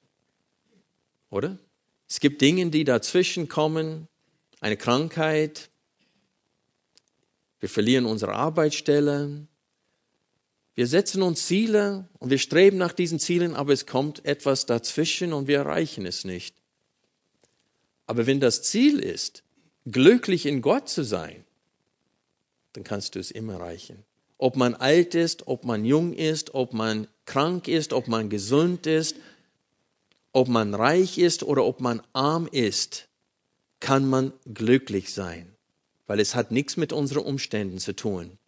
[1.30, 1.58] Oder?
[2.06, 4.08] Es gibt Dinge, die dazwischen kommen,
[4.60, 5.70] eine Krankheit,
[7.60, 9.46] wir verlieren unsere Arbeitsstelle,
[10.74, 15.32] wir setzen uns Ziele und wir streben nach diesen Zielen, aber es kommt etwas dazwischen
[15.32, 16.56] und wir erreichen es nicht.
[18.06, 19.44] Aber wenn das Ziel ist,
[19.86, 21.44] glücklich in Gott zu sein,
[22.72, 24.04] dann kannst du es immer erreichen.
[24.36, 28.86] Ob man alt ist, ob man jung ist, ob man krank ist, ob man gesund
[28.86, 29.16] ist,
[30.32, 33.08] ob man reich ist oder ob man arm ist,
[33.78, 35.54] kann man glücklich sein,
[36.06, 38.38] weil es hat nichts mit unseren Umständen zu tun.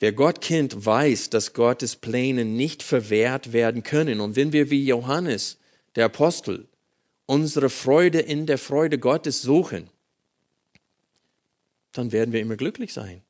[0.00, 4.20] Wer Gott kennt, weiß, dass Gottes Pläne nicht verwehrt werden können.
[4.20, 5.58] Und wenn wir wie Johannes,
[5.96, 6.68] der Apostel,
[7.26, 9.90] unsere Freude in der Freude Gottes suchen,
[11.92, 13.22] dann werden wir immer glücklich sein.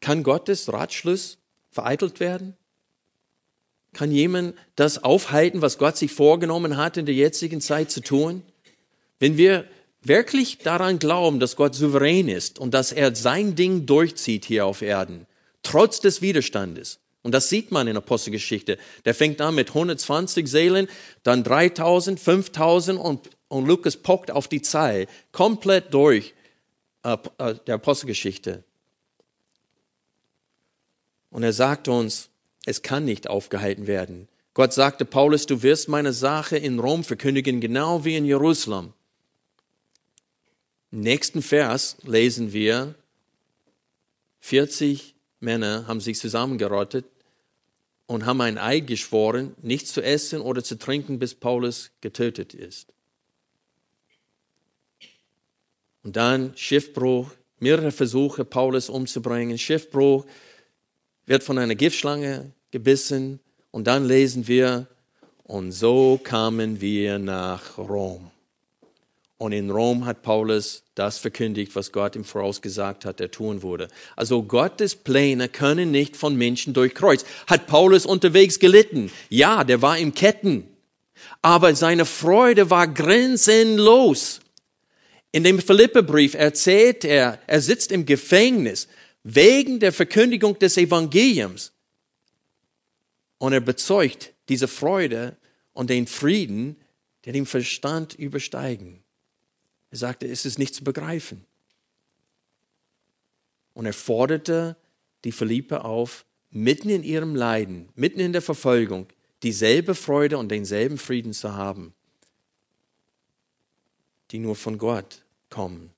[0.00, 1.38] Kann Gottes Ratschluss
[1.70, 2.56] vereitelt werden?
[3.92, 8.42] Kann jemand das aufhalten, was Gott sich vorgenommen hat, in der jetzigen Zeit zu tun?
[9.18, 9.68] Wenn wir
[10.02, 14.82] wirklich daran glauben, dass Gott souverän ist und dass er sein Ding durchzieht hier auf
[14.82, 15.26] Erden,
[15.62, 17.00] trotz des Widerstandes.
[17.22, 18.78] Und das sieht man in der Apostelgeschichte.
[19.04, 20.88] Der fängt an mit 120 Seelen,
[21.22, 26.34] dann 3000, 5000 und, und Lukas pocht auf die Zahl komplett durch
[27.02, 28.64] äh, äh, der Apostelgeschichte.
[31.30, 32.30] Und er sagt uns,
[32.64, 34.28] es kann nicht aufgehalten werden.
[34.54, 38.94] Gott sagte Paulus, du wirst meine Sache in Rom verkündigen, genau wie in Jerusalem.
[40.92, 42.94] Im nächsten Vers lesen wir,
[44.40, 47.06] 40 Männer haben sich zusammengerottet
[48.06, 52.88] und haben ein Eid geschworen, nichts zu essen oder zu trinken, bis Paulus getötet ist.
[56.02, 59.58] Und dann Schiffbruch, mehrere Versuche, Paulus umzubringen.
[59.58, 60.26] Schiffbruch
[61.26, 63.38] wird von einer Giftschlange gebissen.
[63.70, 64.88] Und dann lesen wir,
[65.44, 68.30] und so kamen wir nach Rom.
[69.40, 73.88] Und in Rom hat Paulus das verkündigt, was Gott ihm vorausgesagt hat, er tun würde.
[74.14, 77.26] Also Gottes Pläne können nicht von Menschen durchkreuzt.
[77.46, 79.10] Hat Paulus unterwegs gelitten?
[79.30, 80.68] Ja, der war im Ketten.
[81.40, 84.40] Aber seine Freude war grenzenlos.
[85.32, 88.88] In dem Philippebrief erzählt er, er sitzt im Gefängnis
[89.22, 91.72] wegen der Verkündigung des Evangeliums.
[93.38, 95.38] Und er bezeugt diese Freude
[95.72, 96.76] und den Frieden,
[97.24, 99.02] der den Verstand übersteigen.
[99.90, 101.44] Er sagte, es ist nicht zu begreifen.
[103.74, 104.76] Und er forderte
[105.24, 109.06] die Philippe auf, mitten in ihrem Leiden, mitten in der Verfolgung,
[109.42, 111.94] dieselbe Freude und denselben Frieden zu haben,
[114.30, 115.90] die nur von Gott kommen.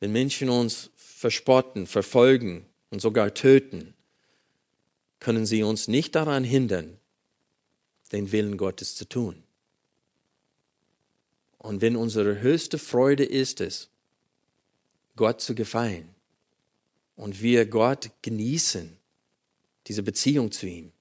[0.00, 3.94] Wenn Menschen uns verspotten, verfolgen und sogar töten,
[5.20, 6.98] können sie uns nicht daran hindern,
[8.12, 9.45] den Willen Gottes zu tun.
[11.66, 13.88] Und wenn unsere höchste Freude ist es,
[15.16, 16.08] Gott zu gefallen
[17.16, 18.96] und wir Gott genießen,
[19.88, 20.92] diese Beziehung zu ihm,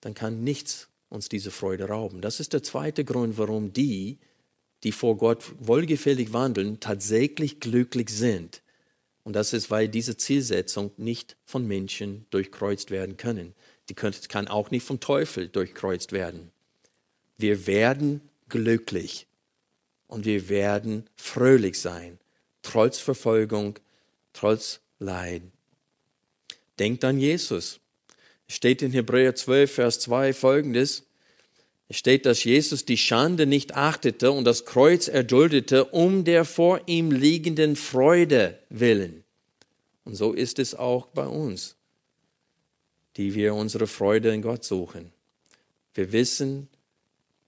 [0.00, 2.22] dann kann nichts uns diese Freude rauben.
[2.22, 4.18] Das ist der zweite Grund, warum die,
[4.82, 8.62] die vor Gott wohlgefällig wandeln, tatsächlich glücklich sind.
[9.22, 13.54] Und das ist, weil diese Zielsetzung nicht von Menschen durchkreuzt werden können.
[13.88, 16.50] Die kann auch nicht vom Teufel durchkreuzt werden.
[17.38, 19.28] Wir werden glücklich
[20.12, 22.18] und wir werden fröhlich sein,
[22.60, 23.78] trotz Verfolgung,
[24.34, 25.42] trotz Leid.
[26.78, 27.80] Denkt an Jesus.
[28.46, 31.04] Es steht in Hebräer 12, Vers 2 folgendes.
[31.88, 36.82] Es steht, dass Jesus die Schande nicht achtete und das Kreuz erduldete um der vor
[36.84, 39.24] ihm liegenden Freude willen.
[40.04, 41.76] Und so ist es auch bei uns,
[43.16, 45.10] die wir unsere Freude in Gott suchen.
[45.94, 46.68] Wir wissen,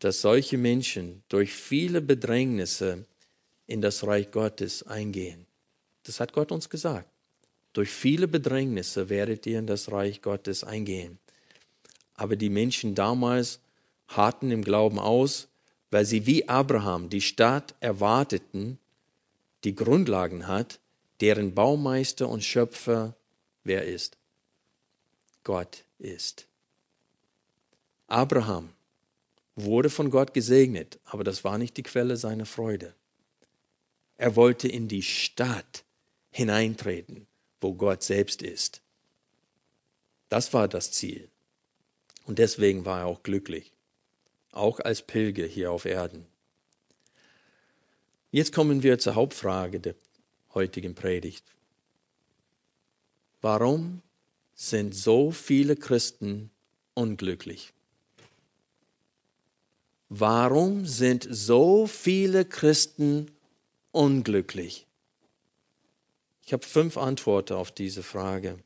[0.04, 3.06] dass solche Menschen durch viele Bedrängnisse
[3.66, 5.46] in das Reich Gottes eingehen.
[6.02, 7.08] Das hat Gott uns gesagt.
[7.72, 11.18] Durch viele Bedrängnisse werdet ihr in das Reich Gottes eingehen.
[12.16, 13.60] Aber die Menschen damals
[14.08, 15.48] harten im Glauben aus,
[15.90, 18.78] weil sie wie Abraham die Stadt erwarteten,
[19.64, 20.80] die Grundlagen hat,
[21.22, 23.16] deren Baumeister und Schöpfer
[23.62, 24.18] wer ist?
[25.44, 26.46] Gott ist.
[28.06, 28.73] Abraham
[29.56, 32.94] wurde von Gott gesegnet, aber das war nicht die Quelle seiner Freude.
[34.16, 35.84] Er wollte in die Stadt
[36.30, 37.26] hineintreten,
[37.60, 38.80] wo Gott selbst ist.
[40.28, 41.28] Das war das Ziel.
[42.26, 43.72] Und deswegen war er auch glücklich,
[44.50, 46.26] auch als Pilger hier auf Erden.
[48.30, 49.94] Jetzt kommen wir zur Hauptfrage der
[50.54, 51.44] heutigen Predigt.
[53.40, 54.02] Warum
[54.54, 56.50] sind so viele Christen
[56.94, 57.72] unglücklich?
[60.08, 63.30] Warum sind so viele Christen
[63.90, 64.86] unglücklich?
[66.46, 68.58] Ich habe fünf Antworten auf diese Frage.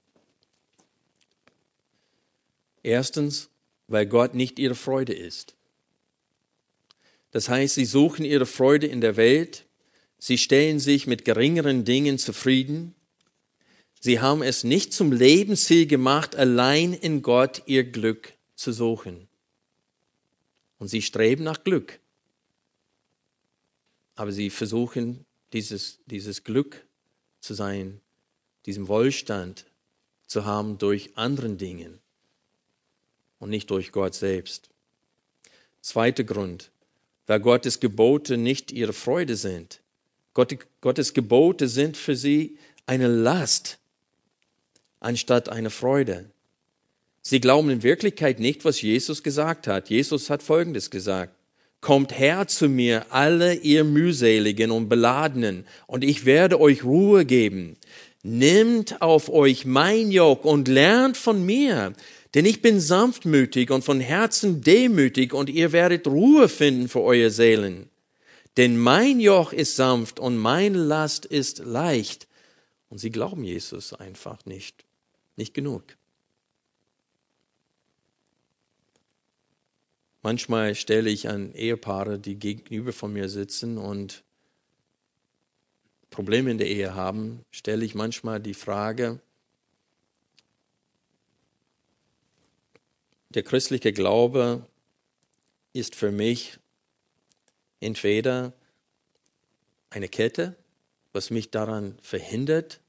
[2.82, 3.50] Erstens,
[3.86, 5.54] weil Gott nicht ihre Freude ist.
[7.30, 9.66] Das heißt, sie suchen ihre Freude in der Welt,
[10.18, 12.94] sie stellen sich mit geringeren Dingen zufrieden,
[14.00, 19.27] sie haben es nicht zum Lebensziel gemacht, allein in Gott ihr Glück zu suchen.
[20.78, 21.98] Und sie streben nach Glück.
[24.14, 26.86] Aber sie versuchen, dieses, dieses Glück
[27.40, 28.00] zu sein,
[28.66, 29.64] diesen Wohlstand
[30.26, 31.98] zu haben durch anderen Dingen
[33.38, 34.68] und nicht durch Gott selbst.
[35.80, 36.70] Zweiter Grund,
[37.26, 39.80] weil Gottes Gebote nicht ihre Freude sind.
[40.34, 43.78] Gottes Gebote sind für sie eine Last
[45.00, 46.30] anstatt eine Freude.
[47.22, 49.90] Sie glauben in Wirklichkeit nicht, was Jesus gesagt hat.
[49.90, 51.34] Jesus hat Folgendes gesagt.
[51.80, 57.76] Kommt her zu mir, alle ihr mühseligen und beladenen, und ich werde euch Ruhe geben.
[58.24, 61.92] Nimmt auf euch mein Joch und lernt von mir,
[62.34, 67.30] denn ich bin sanftmütig und von Herzen demütig, und ihr werdet Ruhe finden für eure
[67.30, 67.88] Seelen.
[68.56, 72.26] Denn mein Joch ist sanft und meine Last ist leicht.
[72.88, 74.84] Und sie glauben Jesus einfach nicht,
[75.36, 75.97] nicht genug.
[80.22, 84.24] Manchmal stelle ich an Ehepaare, die gegenüber von mir sitzen und
[86.10, 89.20] Probleme in der Ehe haben, stelle ich manchmal die Frage,
[93.28, 94.66] der christliche Glaube
[95.72, 96.58] ist für mich
[97.80, 98.52] entweder
[99.90, 100.56] eine Kette,
[101.12, 102.80] was mich daran verhindert,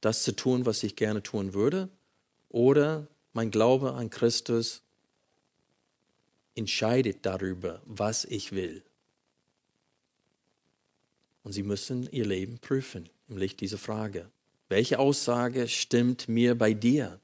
[0.00, 1.88] das zu tun, was ich gerne tun würde,
[2.48, 4.82] oder mein Glaube an Christus
[6.54, 8.82] entscheidet darüber, was ich will.
[11.42, 14.30] Und Sie müssen Ihr Leben prüfen im Licht dieser Frage.
[14.68, 17.20] Welche Aussage stimmt mir bei dir?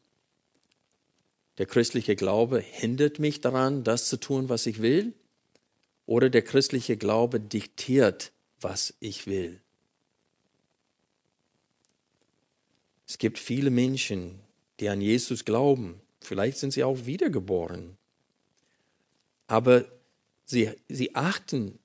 [1.58, 5.12] Der christliche Glaube hindert mich daran, das zu tun, was ich will?
[6.06, 9.60] Oder der christliche Glaube diktiert, was ich will?
[13.06, 14.40] Es gibt viele Menschen,
[14.80, 16.00] die an Jesus glauben.
[16.20, 17.97] Vielleicht sind sie auch wiedergeboren
[19.48, 19.90] aber
[20.44, 21.78] sie, sie achten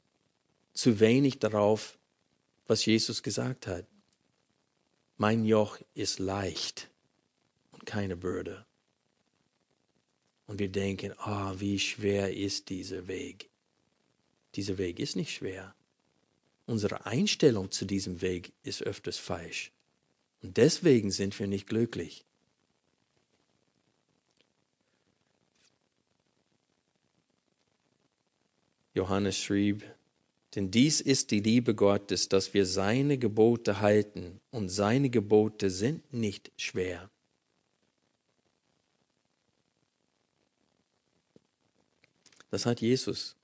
[0.74, 1.98] zu wenig darauf,
[2.68, 3.88] was Jesus gesagt hat.
[5.18, 6.90] Mein Joch ist leicht
[7.72, 8.66] und keine Bürde.
[10.46, 13.50] Und wir denken, ah, oh, wie schwer ist dieser Weg.
[14.56, 15.74] Dieser Weg ist nicht schwer.
[16.66, 19.72] Unsere Einstellung zu diesem Weg ist öfters falsch.
[20.42, 22.26] Und deswegen sind wir nicht glücklich.
[28.94, 29.84] Johannes schrieb
[30.56, 36.14] Denn dies ist die Liebe Gottes, dass wir seine Gebote halten, und seine Gebote sind
[36.14, 37.10] nicht schwer.
[42.52, 43.36] Das hat Jesus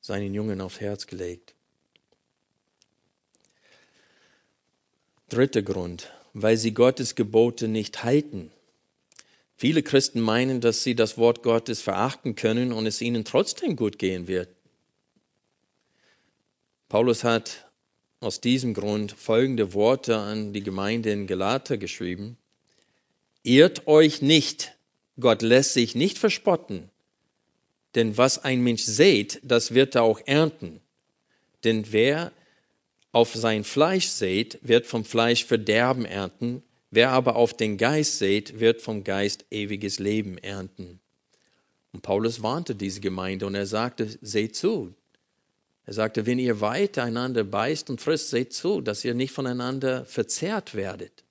[0.00, 1.54] seinen Jungen aufs Herz gelegt.
[5.28, 8.50] Dritter Grund, weil sie Gottes Gebote nicht halten.
[9.62, 13.96] Viele Christen meinen, dass sie das Wort Gottes verachten können und es ihnen trotzdem gut
[13.96, 14.48] gehen wird.
[16.88, 17.70] Paulus hat
[18.18, 22.38] aus diesem Grund folgende Worte an die Gemeinde in Galater geschrieben.
[23.44, 24.76] Irrt euch nicht,
[25.20, 26.90] Gott lässt sich nicht verspotten.
[27.94, 30.80] Denn was ein Mensch sät, das wird er auch ernten.
[31.62, 32.32] Denn wer
[33.12, 36.64] auf sein Fleisch sät, wird vom Fleisch Verderben ernten.
[36.94, 41.00] Wer aber auf den Geist sät, wird vom Geist ewiges Leben ernten.
[41.90, 44.94] Und Paulus warnte diese Gemeinde und er sagte, seht zu.
[45.86, 50.04] Er sagte, wenn ihr weiter einander beißt und frisst, seht zu, dass ihr nicht voneinander
[50.04, 51.24] verzehrt werdet.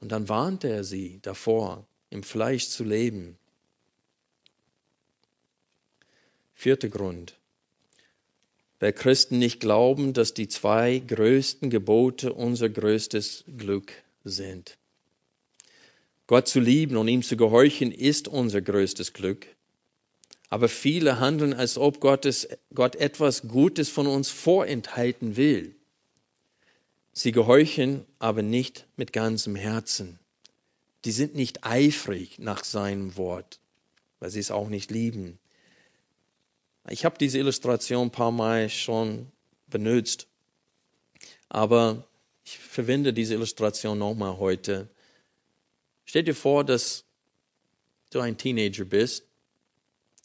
[0.00, 3.38] Und dann warnte er sie davor, im Fleisch zu leben.
[6.52, 7.38] Vierter Grund.
[8.78, 13.92] Weil Christen nicht glauben, dass die zwei größten Gebote unser größtes Glück
[14.24, 14.76] sind.
[16.26, 19.46] Gott zu lieben und ihm zu gehorchen ist unser größtes Glück.
[20.48, 25.74] Aber viele handeln, als ob Gottes, Gott etwas Gutes von uns vorenthalten will.
[27.12, 30.18] Sie gehorchen aber nicht mit ganzem Herzen
[31.06, 33.60] die sind nicht eifrig nach seinem Wort,
[34.18, 35.38] weil sie es auch nicht lieben.
[36.88, 39.26] Ich habe diese Illustration ein paar Mal schon
[39.66, 40.28] benutzt,
[41.48, 42.04] aber
[42.44, 44.88] ich verwende diese Illustration nochmal heute.
[46.04, 47.04] Stell dir vor, dass
[48.10, 49.24] du ein Teenager bist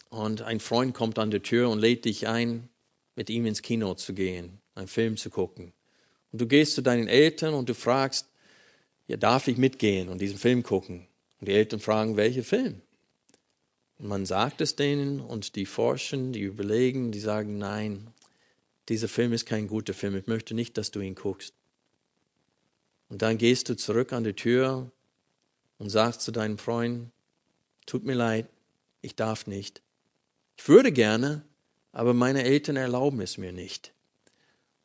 [0.09, 2.69] und ein Freund kommt an der Tür und lädt dich ein,
[3.15, 5.73] mit ihm ins Kino zu gehen, einen Film zu gucken.
[6.31, 8.27] Und du gehst zu deinen Eltern und du fragst,
[9.07, 11.07] ja, darf ich mitgehen und diesen Film gucken?
[11.39, 12.81] Und die Eltern fragen, welcher Film?
[14.03, 18.07] Man sagt es denen und die forschen, die überlegen, die sagen, nein,
[18.89, 21.53] dieser Film ist kein guter Film, ich möchte nicht, dass du ihn guckst.
[23.09, 24.91] Und dann gehst du zurück an die Tür
[25.77, 27.11] und sagst zu deinem Freund,
[27.85, 28.49] tut mir leid,
[29.01, 29.83] ich darf nicht.
[30.57, 31.45] Ich würde gerne,
[31.91, 33.93] aber meine Eltern erlauben es mir nicht.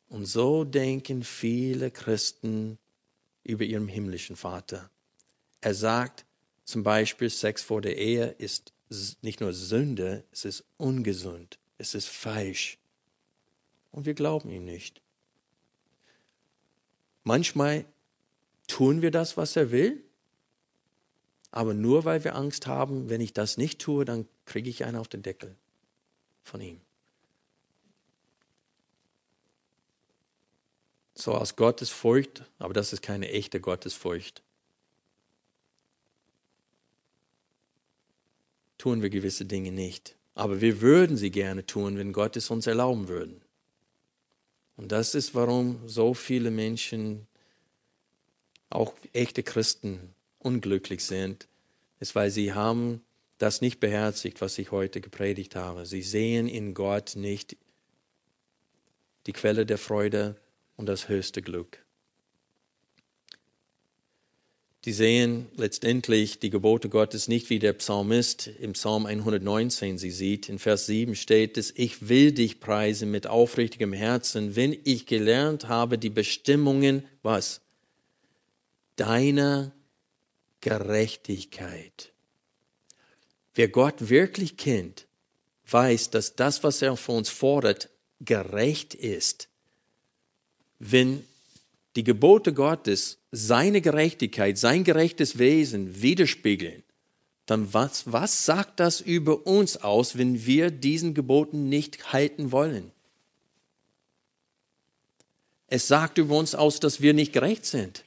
[0.09, 2.77] Und so denken viele Christen
[3.43, 4.91] über ihrem himmlischen Vater.
[5.59, 6.23] Er sagt
[6.65, 8.73] zum Beispiel, Sex vor der Ehe ist
[9.21, 12.77] nicht nur Sünde, es ist ungesund, es ist falsch.
[13.91, 15.01] Und wir glauben ihm nicht.
[17.23, 17.85] Manchmal
[18.67, 20.03] tun wir das, was er will,
[21.51, 24.97] aber nur weil wir Angst haben, wenn ich das nicht tue, dann kriege ich einen
[24.97, 25.55] auf den Deckel
[26.43, 26.79] von ihm.
[31.19, 34.43] so aus Gottesfurcht, aber das ist keine echte Gottesfurcht.
[38.77, 40.15] Tun wir gewisse Dinge nicht.
[40.35, 43.41] Aber wir würden sie gerne tun, wenn Gott es uns erlauben würde.
[44.75, 47.27] Und das ist, warum so viele Menschen,
[48.69, 51.47] auch echte Christen, unglücklich sind,
[51.99, 53.01] ist, weil sie haben
[53.39, 55.85] das nicht beherzigt, was ich heute gepredigt habe.
[55.85, 57.57] Sie sehen in Gott nicht
[59.25, 60.35] die Quelle der Freude,
[60.77, 61.83] und das höchste Glück.
[64.87, 70.47] Die sehen letztendlich die Gebote Gottes nicht wie der Psalmist im Psalm 119 sie sieht.
[70.47, 75.67] In Vers 7 steht es, ich will dich preisen mit aufrichtigem Herzen, wenn ich gelernt
[75.67, 77.59] habe die Bestimmungen, was?
[78.95, 79.73] Deiner
[80.61, 82.13] Gerechtigkeit.
[83.55, 85.05] Wer Gott wirklich kennt,
[85.69, 87.89] weiß, dass das, was er von uns fordert,
[88.21, 89.49] gerecht ist
[90.79, 91.25] wenn
[91.97, 96.83] die Gebote Gottes seine Gerechtigkeit, sein gerechtes Wesen widerspiegeln,
[97.47, 102.91] dann was, was sagt das über uns aus, wenn wir diesen Geboten nicht halten wollen?
[105.65, 108.05] Es sagt über uns aus, dass wir nicht gerecht sind,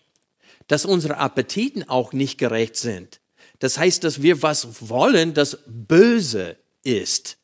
[0.68, 3.20] dass unsere Appetiten auch nicht gerecht sind.
[3.58, 7.38] Das heißt, dass wir was wollen, das böse ist,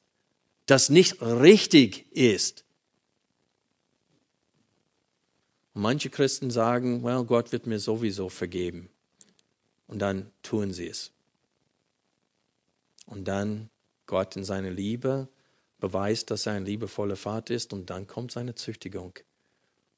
[0.66, 2.62] das nicht richtig ist.
[2.62, 2.66] Und
[5.82, 8.88] manche Christen sagen, well, Gott wird mir sowieso vergeben.
[9.86, 11.12] Und dann tun sie es.
[13.06, 13.70] Und dann
[14.06, 15.28] Gott in seiner Liebe
[15.78, 19.18] beweist, dass er ein liebevoller Vater ist und dann kommt seine Züchtigung.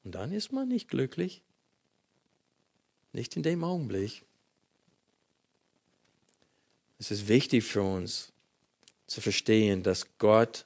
[0.03, 1.41] Und dann ist man nicht glücklich.
[3.13, 4.23] Nicht in dem Augenblick.
[6.99, 8.33] Es ist wichtig für uns,
[9.07, 10.65] zu verstehen, dass Gott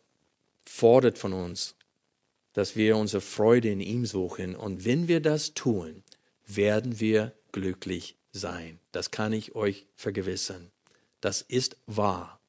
[0.66, 1.76] fordert von uns,
[2.54, 4.56] dass wir unsere Freude in ihm suchen.
[4.56, 6.04] Und wenn wir das tun,
[6.46, 8.80] werden wir glücklich sein.
[8.92, 10.72] Das kann ich euch vergewissern.
[11.22, 12.40] Das ist wahr.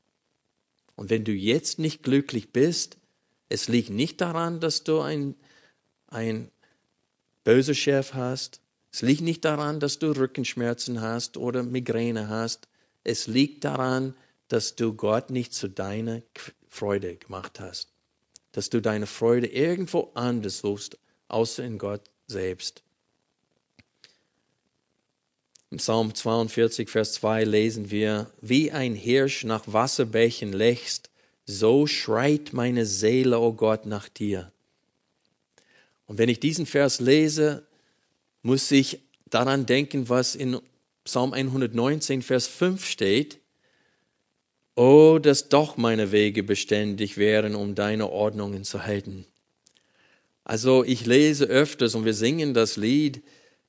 [0.97, 2.99] Und wenn du jetzt nicht glücklich bist,
[3.49, 5.35] es liegt nicht daran, dass du ein,
[6.09, 6.51] ein
[7.45, 8.61] böser Chef hast.
[8.91, 12.69] Es liegt nicht daran, dass du Rückenschmerzen hast oder Migräne hast.
[13.03, 14.15] Es liegt daran,
[14.49, 16.23] dass du Gott nicht zu deiner
[16.69, 17.94] Freude gemacht hast.
[18.55, 20.99] Dass du deine Freude irgendwo anders suchst,
[21.29, 22.83] außer in Gott selbst.
[25.71, 31.11] Im Psalm 42, Vers 2 lesen wir, wie ein Hirsch nach Wasserbächen lechzt,
[31.47, 34.53] so schreit meine Seele, o oh Gott, nach dir.
[36.07, 37.67] Und wenn ich diesen Vers lese,
[38.43, 40.61] muss ich daran denken, was in
[41.05, 43.41] Psalm 119, Vers 5 steht.
[44.77, 49.25] Oh, dass doch meine Wege beständig wären, um deine Ordnungen zu halten.
[50.43, 53.23] Also ich lese öfters und wir singen das Lied,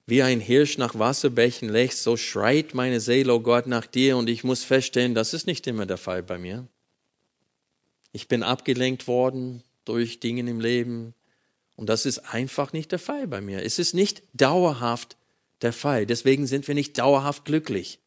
[0.08, 4.18] wie ein Hirsch nach Wasserbächen lechzt, so schreit meine Seele, oh Gott, nach dir.
[4.18, 6.68] Und ich muss feststellen, das ist nicht immer der Fall bei mir.
[8.12, 11.14] Ich bin abgelenkt worden durch Dinge im Leben.
[11.76, 13.64] Und das ist einfach nicht der Fall bei mir.
[13.64, 15.18] Es ist nicht dauerhaft
[15.62, 16.06] der Fall.
[16.06, 18.00] Deswegen sind wir nicht dauerhaft glücklich.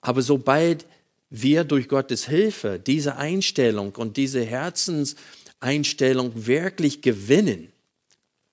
[0.00, 0.86] Aber sobald
[1.30, 7.72] wir durch Gottes Hilfe diese Einstellung und diese Herzenseinstellung wirklich gewinnen,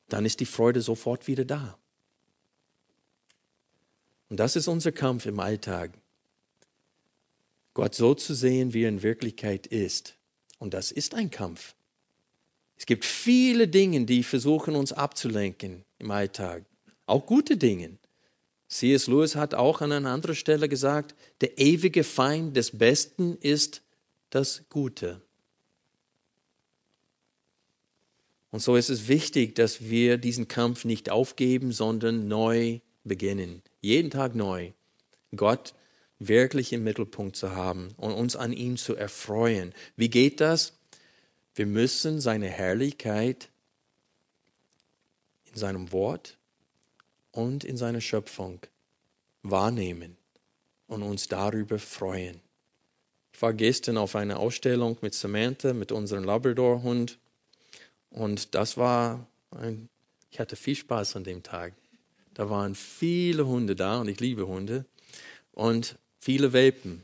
[0.10, 1.78] dann ist die Freude sofort wieder da.
[4.30, 5.92] Und das ist unser Kampf im Alltag.
[7.74, 10.16] Gott so zu sehen, wie er in Wirklichkeit ist.
[10.60, 11.76] Und das ist ein Kampf.
[12.78, 16.64] Es gibt viele Dinge, die versuchen, uns abzulenken im Alltag.
[17.06, 17.98] Auch gute Dinge.
[18.74, 19.08] C.S.
[19.08, 23.84] Lewis hat auch an einer anderen Stelle gesagt, der ewige Feind des Besten ist
[24.30, 25.22] das Gute.
[28.50, 34.10] Und so ist es wichtig, dass wir diesen Kampf nicht aufgeben, sondern neu beginnen jeden
[34.10, 34.72] Tag neu,
[35.36, 35.76] Gott
[36.18, 39.74] wirklich im Mittelpunkt zu haben und uns an ihm zu erfreuen.
[39.98, 40.80] Wie geht das?
[41.54, 43.50] Wir müssen seine Herrlichkeit
[45.52, 46.38] in seinem Wort
[47.34, 48.60] und in seiner Schöpfung
[49.42, 50.16] wahrnehmen
[50.88, 52.40] und uns darüber freuen.
[53.34, 57.18] Ich war gestern auf einer Ausstellung mit Samantha, mit unserem Labrador-Hund
[58.10, 59.90] und das war ein,
[60.30, 61.74] ich hatte viel Spaß an dem Tag.
[62.36, 64.86] Da waren viele Hunde da und ich liebe Hunde
[65.52, 67.04] und viele Welpen.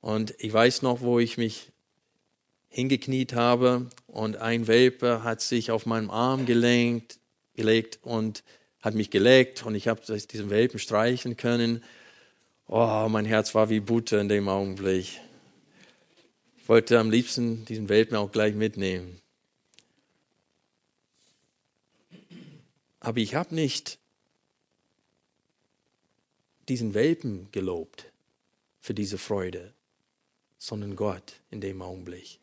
[0.00, 1.72] Und ich weiß noch, wo ich mich
[2.68, 7.18] hingekniet habe und ein Welpe hat sich auf meinem Arm gelenkt,
[7.54, 8.44] gelegt und
[8.86, 11.82] hat mich geleckt und ich habe diesen Welpen streichen können.
[12.68, 15.20] Oh, mein Herz war wie Butter in dem Augenblick.
[16.56, 19.20] Ich wollte am liebsten diesen Welpen auch gleich mitnehmen.
[23.00, 23.98] Aber ich habe nicht
[26.68, 28.12] diesen Welpen gelobt
[28.78, 29.74] für diese Freude,
[30.58, 32.38] sondern Gott in dem Augenblick.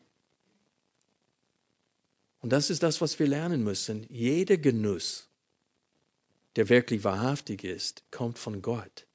[2.42, 4.06] Und das ist das, was wir lernen müssen.
[4.10, 5.30] Jeder Genuss,
[6.56, 9.06] der wirklich wahrhaftig ist, kommt von Gott.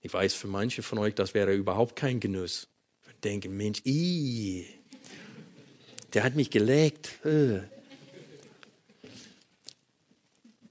[0.00, 2.68] Ich weiß, für manche von euch, das wäre überhaupt kein Genuss.
[3.04, 4.66] Wir denken, Mensch, ii,
[6.12, 7.10] der hat mich geleckt.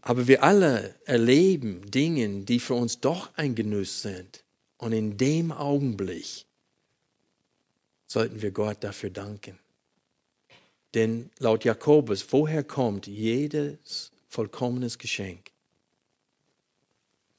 [0.02, 4.44] Aber wir alle erleben Dinge, die für uns doch ein Genuss sind.
[4.78, 6.46] Und in dem Augenblick
[8.08, 9.58] sollten wir Gott dafür danken.
[10.94, 15.51] Denn laut Jakobus, woher kommt jedes vollkommenes Geschenk?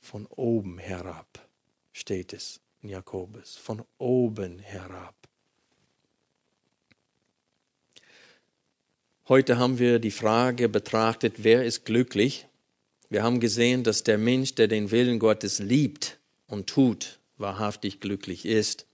[0.03, 1.49] Von oben herab
[1.93, 3.57] steht es in Jakobus.
[3.57, 5.15] Von oben herab.
[9.29, 12.47] Heute haben wir die Frage betrachtet, wer ist glücklich?
[13.09, 18.45] Wir haben gesehen, dass der Mensch, der den Willen Gottes liebt und tut, wahrhaftig glücklich
[18.45, 18.87] ist.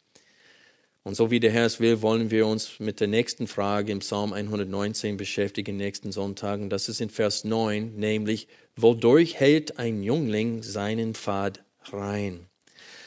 [1.08, 4.00] Und so wie der Herr es will, wollen wir uns mit der nächsten Frage im
[4.00, 6.68] Psalm 119 beschäftigen, nächsten Sonntagen.
[6.68, 8.46] Das ist in Vers 9, nämlich,
[8.76, 12.44] wodurch hält ein Jüngling seinen Pfad rein?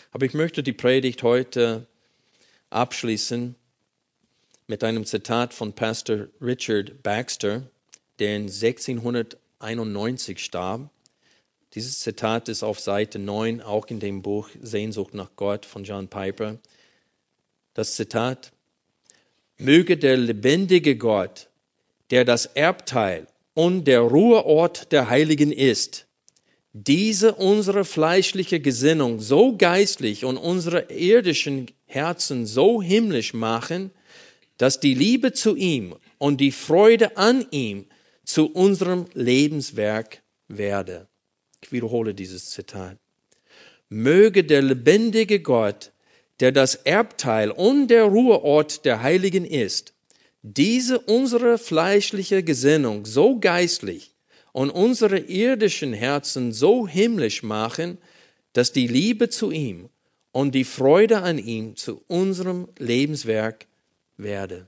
[0.10, 1.86] Aber ich möchte die Predigt heute
[2.72, 3.54] abschließen
[4.66, 7.70] mit einem Zitat von Pastor Richard Baxter,
[8.18, 10.90] der in 1691 starb.
[11.76, 16.08] Dieses Zitat ist auf Seite 9, auch in dem Buch Sehnsucht nach Gott von John
[16.08, 16.58] Piper.
[17.74, 18.52] Das Zitat,
[19.58, 21.50] möge der lebendige Gott,
[22.10, 26.08] der das Erbteil und der Ruheort der Heiligen ist,
[26.74, 33.92] diese unsere fleischliche Gesinnung so geistlich und unsere irdischen Herzen so himmlisch machen,
[34.58, 37.88] dass die Liebe zu ihm und die Freude an ihm
[38.24, 41.08] zu unserem Lebenswerk werde.
[41.62, 42.98] Ich wiederhole dieses Zitat.
[43.90, 45.91] Möge der lebendige Gott,
[46.42, 49.94] der das Erbteil und der Ruheort der Heiligen ist,
[50.42, 54.12] diese unsere fleischliche Gesinnung so geistlich
[54.52, 58.00] und unsere irdischen Herzen so himmlisch machen,
[58.54, 59.90] dass die Liebe zu ihm
[60.32, 63.68] und die Freude an ihm zu unserem Lebenswerk
[64.18, 64.68] werde.